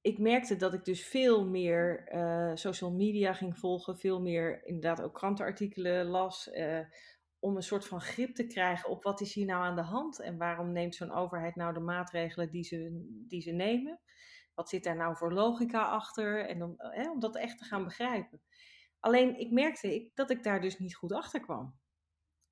Ik 0.00 0.18
merkte 0.18 0.56
dat 0.56 0.74
ik 0.74 0.84
dus 0.84 1.06
veel 1.06 1.46
meer 1.46 2.12
uh, 2.14 2.50
social 2.54 2.92
media 2.92 3.32
ging 3.32 3.58
volgen, 3.58 3.98
veel 3.98 4.20
meer 4.20 4.66
inderdaad 4.66 5.02
ook 5.02 5.14
krantenartikelen 5.14 6.06
las. 6.06 6.48
Uh, 6.52 6.78
om 7.44 7.56
een 7.56 7.62
soort 7.62 7.86
van 7.86 8.00
grip 8.00 8.34
te 8.34 8.46
krijgen 8.46 8.90
op 8.90 9.02
wat 9.02 9.20
is 9.20 9.34
hier 9.34 9.46
nou 9.46 9.64
aan 9.64 9.76
de 9.76 9.82
hand 9.82 10.20
en 10.20 10.38
waarom 10.38 10.72
neemt 10.72 10.94
zo'n 10.94 11.12
overheid 11.12 11.54
nou 11.54 11.74
de 11.74 11.80
maatregelen 11.80 12.50
die 12.50 12.62
ze, 12.62 13.06
die 13.28 13.40
ze 13.40 13.50
nemen. 13.50 14.00
Wat 14.54 14.68
zit 14.68 14.84
daar 14.84 14.96
nou 14.96 15.16
voor 15.16 15.32
logica 15.32 15.82
achter? 15.82 16.48
En 16.48 16.62
om, 16.62 16.74
hè, 16.76 17.10
om 17.10 17.20
dat 17.20 17.36
echt 17.36 17.58
te 17.58 17.64
gaan 17.64 17.84
begrijpen. 17.84 18.40
Alleen 19.00 19.38
ik 19.38 19.50
merkte 19.50 19.94
ik, 19.94 20.10
dat 20.14 20.30
ik 20.30 20.42
daar 20.42 20.60
dus 20.60 20.78
niet 20.78 20.94
goed 20.94 21.12
achter 21.12 21.40
kwam. 21.40 21.78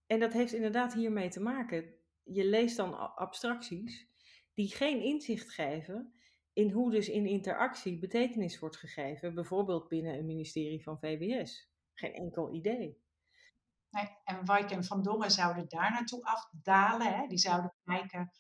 En 0.07 0.21
dat 0.21 0.33
heeft 0.33 0.53
inderdaad 0.53 0.95
hiermee 0.95 1.29
te 1.29 1.41
maken. 1.41 1.95
Je 2.23 2.45
leest 2.45 2.77
dan 2.77 3.17
abstracties 3.17 4.09
die 4.55 4.75
geen 4.75 5.03
inzicht 5.03 5.51
geven 5.51 6.13
in 6.53 6.71
hoe 6.71 6.91
dus 6.91 7.09
in 7.09 7.27
interactie 7.27 7.99
betekenis 7.99 8.59
wordt 8.59 8.77
gegeven, 8.77 9.35
bijvoorbeeld 9.35 9.89
binnen 9.89 10.19
een 10.19 10.27
ministerie 10.27 10.83
van 10.83 10.99
VWS. 10.99 11.73
Geen 11.95 12.13
enkel 12.13 12.55
idee. 12.55 13.01
En 14.25 14.47
Wijk 14.47 14.71
en 14.71 14.85
Van 14.85 15.03
Dongen 15.03 15.31
zouden 15.31 15.69
daar 15.69 15.91
naartoe 15.91 16.25
afdalen. 16.25 17.15
Hè? 17.15 17.27
Die 17.27 17.39
zouden 17.39 17.75
kijken 17.85 18.31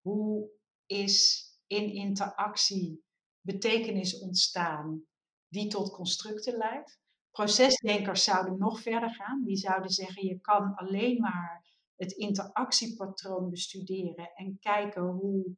hoe 0.00 0.50
is 0.86 1.46
in 1.66 1.92
interactie 1.92 3.04
betekenis 3.40 4.18
ontstaan 4.18 5.04
die 5.48 5.68
tot 5.68 5.90
constructen 5.90 6.56
leidt. 6.56 7.00
Procesdenkers 7.30 8.24
zouden 8.24 8.58
nog 8.58 8.80
verder 8.80 9.14
gaan. 9.14 9.44
Die 9.44 9.56
zouden 9.56 9.90
zeggen, 9.90 10.26
je 10.26 10.40
kan 10.40 10.74
alleen 10.74 11.20
maar 11.20 11.64
het 11.96 12.12
interactiepatroon 12.12 13.50
bestuderen 13.50 14.32
en 14.34 14.58
kijken 14.58 15.02
hoe, 15.02 15.56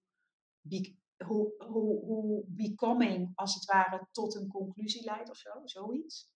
hoe, 1.24 1.54
hoe, 1.58 2.04
hoe 2.04 2.44
becoming 2.46 3.32
als 3.34 3.54
het 3.54 3.64
ware 3.64 4.08
tot 4.12 4.34
een 4.34 4.48
conclusie 4.48 5.04
leidt 5.04 5.30
of 5.30 5.36
zo, 5.36 5.50
zoiets. 5.64 6.30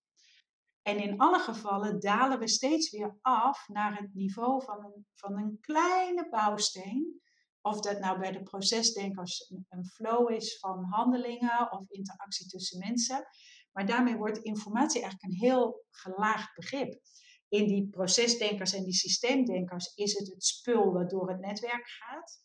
En 0.82 0.98
in 0.98 1.18
alle 1.18 1.38
gevallen 1.38 2.00
dalen 2.00 2.38
we 2.38 2.48
steeds 2.48 2.90
weer 2.90 3.18
af 3.20 3.68
naar 3.68 3.98
het 4.00 4.14
niveau 4.14 4.64
van 4.64 4.84
een, 4.84 5.06
van 5.14 5.38
een 5.38 5.58
kleine 5.60 6.28
bouwsteen. 6.28 7.20
Of 7.60 7.80
dat 7.80 7.98
nou 7.98 8.18
bij 8.18 8.32
de 8.32 8.42
procesdenkers 8.42 9.52
een, 9.68 9.86
flow 9.86 10.30
is 10.30 10.58
van 10.58 10.84
handelingen 10.84 11.72
of 11.72 11.90
interactie 11.90 12.46
tussen 12.46 12.78
mensen. 12.78 13.26
Maar 13.72 13.86
daarmee 13.86 14.16
wordt 14.16 14.38
informatie 14.38 15.02
eigenlijk 15.02 15.32
een 15.32 15.48
heel 15.48 15.84
gelaagd 15.90 16.54
begrip. 16.54 17.00
In 17.48 17.66
die 17.66 17.88
procesdenkers 17.88 18.72
en 18.72 18.84
die 18.84 18.94
systeemdenkers 18.94 19.94
is 19.94 20.18
het 20.18 20.28
het 20.28 20.44
spul 20.44 20.92
wat 20.92 21.10
door 21.10 21.28
het 21.28 21.40
netwerk 21.40 21.88
gaat. 21.88 22.44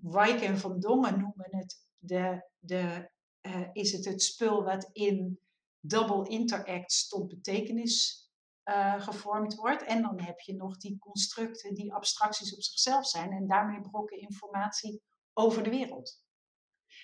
Wijk 0.00 0.40
en 0.40 0.58
Van 0.58 0.80
Dongen 0.80 1.20
noemen 1.20 1.56
het 1.56 1.86
de, 1.98 2.48
de, 2.58 3.10
uh, 3.42 3.68
is 3.72 3.92
het 3.92 4.04
het 4.04 4.22
spul 4.22 4.64
wat 4.64 4.90
in 4.92 5.40
double 5.84 6.28
interacts 6.28 7.08
tot 7.08 7.28
betekenis 7.28 8.26
uh, 8.64 9.02
gevormd 9.02 9.54
wordt. 9.54 9.84
En 9.84 10.02
dan 10.02 10.20
heb 10.20 10.40
je 10.40 10.54
nog 10.54 10.76
die 10.76 10.98
constructen 10.98 11.74
die 11.74 11.94
abstracties 11.94 12.54
op 12.54 12.62
zichzelf 12.62 13.06
zijn 13.06 13.30
en 13.30 13.46
daarmee 13.46 13.80
brokken 13.80 14.20
informatie 14.20 15.02
over 15.32 15.62
de 15.62 15.70
wereld. 15.70 16.24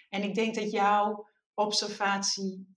En 0.08 0.22
ik 0.22 0.34
denk 0.34 0.54
dat 0.54 0.70
jouw 0.70 1.28
observatie 1.54 2.76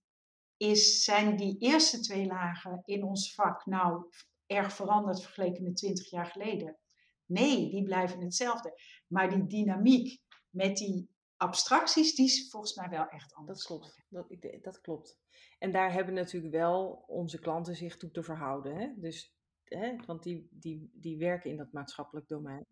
is, 0.56 1.04
zijn 1.04 1.36
die 1.36 1.58
eerste 1.58 2.00
twee 2.00 2.26
lagen 2.26 2.82
in 2.84 3.04
ons 3.04 3.34
vak 3.34 3.66
nou 3.66 4.10
erg 4.46 4.72
veranderd 4.72 5.22
vergeleken 5.22 5.62
met 5.62 5.76
20 5.76 6.10
jaar 6.10 6.26
geleden? 6.26 6.78
Nee, 7.26 7.70
die 7.70 7.82
blijven 7.82 8.20
hetzelfde. 8.20 8.80
Maar 9.06 9.30
die 9.30 9.46
dynamiek 9.46 10.22
met 10.50 10.76
die 10.76 11.10
abstracties, 11.42 12.14
die 12.14 12.24
is 12.24 12.50
volgens 12.50 12.74
mij 12.74 12.88
wel 12.88 13.08
echt 13.08 13.34
anders. 13.34 13.58
Dat 13.58 13.66
klopt. 13.66 14.04
Dat, 14.08 14.62
dat 14.62 14.80
klopt. 14.80 15.18
En 15.58 15.72
daar 15.72 15.92
hebben 15.92 16.14
natuurlijk 16.14 16.52
wel 16.52 17.04
onze 17.06 17.38
klanten 17.38 17.76
zich 17.76 17.96
toe 17.96 18.10
te 18.10 18.22
verhouden. 18.22 18.76
Hè? 18.76 18.92
Dus, 18.96 19.34
hè, 19.64 19.96
want 20.06 20.22
die, 20.22 20.48
die, 20.50 20.90
die 20.94 21.18
werken 21.18 21.50
in 21.50 21.56
dat 21.56 21.72
maatschappelijk 21.72 22.28
domein. 22.28 22.66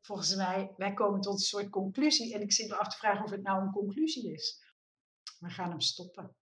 Volgens 0.00 0.36
mij, 0.36 0.74
wij 0.76 0.94
komen 0.94 1.20
tot 1.20 1.32
een 1.32 1.38
soort 1.38 1.70
conclusie. 1.70 2.34
En 2.34 2.40
ik 2.40 2.52
zit 2.52 2.68
me 2.68 2.76
af 2.76 2.88
te 2.88 2.96
vragen 2.96 3.24
of 3.24 3.30
het 3.30 3.42
nou 3.42 3.62
een 3.62 3.72
conclusie 3.72 4.32
is. 4.32 4.62
We 5.38 5.50
gaan 5.50 5.70
hem 5.70 5.80
stoppen. 5.80 6.36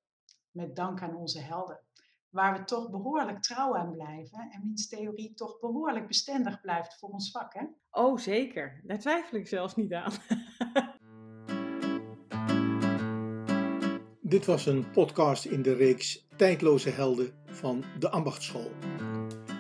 Met 0.51 0.77
dank 0.77 1.03
aan 1.03 1.17
onze 1.17 1.41
helden. 1.41 1.81
Waar 2.29 2.59
we 2.59 2.65
toch 2.65 2.91
behoorlijk 2.91 3.43
trouw 3.43 3.77
aan 3.77 3.93
blijven. 3.93 4.51
En 4.51 4.63
wiens 4.63 4.89
theorie 4.89 5.35
toch 5.35 5.61
behoorlijk 5.61 6.07
bestendig 6.07 6.61
blijft 6.61 6.99
voor 6.99 7.09
ons 7.09 7.31
vak. 7.31 7.55
Hè? 7.55 7.67
Oh, 7.91 8.19
zeker. 8.19 8.81
Daar 8.85 8.99
twijfel 8.99 9.39
ik 9.39 9.49
zelfs 9.49 9.77
niet 9.77 9.93
aan. 9.93 10.13
Dit 14.29 14.47
was 14.47 14.67
een 14.67 14.91
podcast 14.91 15.45
in 15.45 15.63
de 15.63 15.75
reeks 15.75 16.27
Tijdloze 16.37 16.91
Helden 16.91 17.33
van 17.47 17.85
de 17.99 18.11
Ambachtschool. 18.11 18.71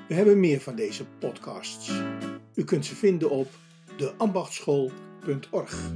We 0.08 0.14
hebben 0.14 0.40
meer 0.40 0.60
van 0.60 0.76
deze 0.76 1.04
podcasts. 1.18 1.90
U 2.54 2.64
kunt 2.64 2.86
ze 2.86 2.94
vinden 2.94 3.30
op 3.30 3.48
deambachtschool.org. 3.96 5.90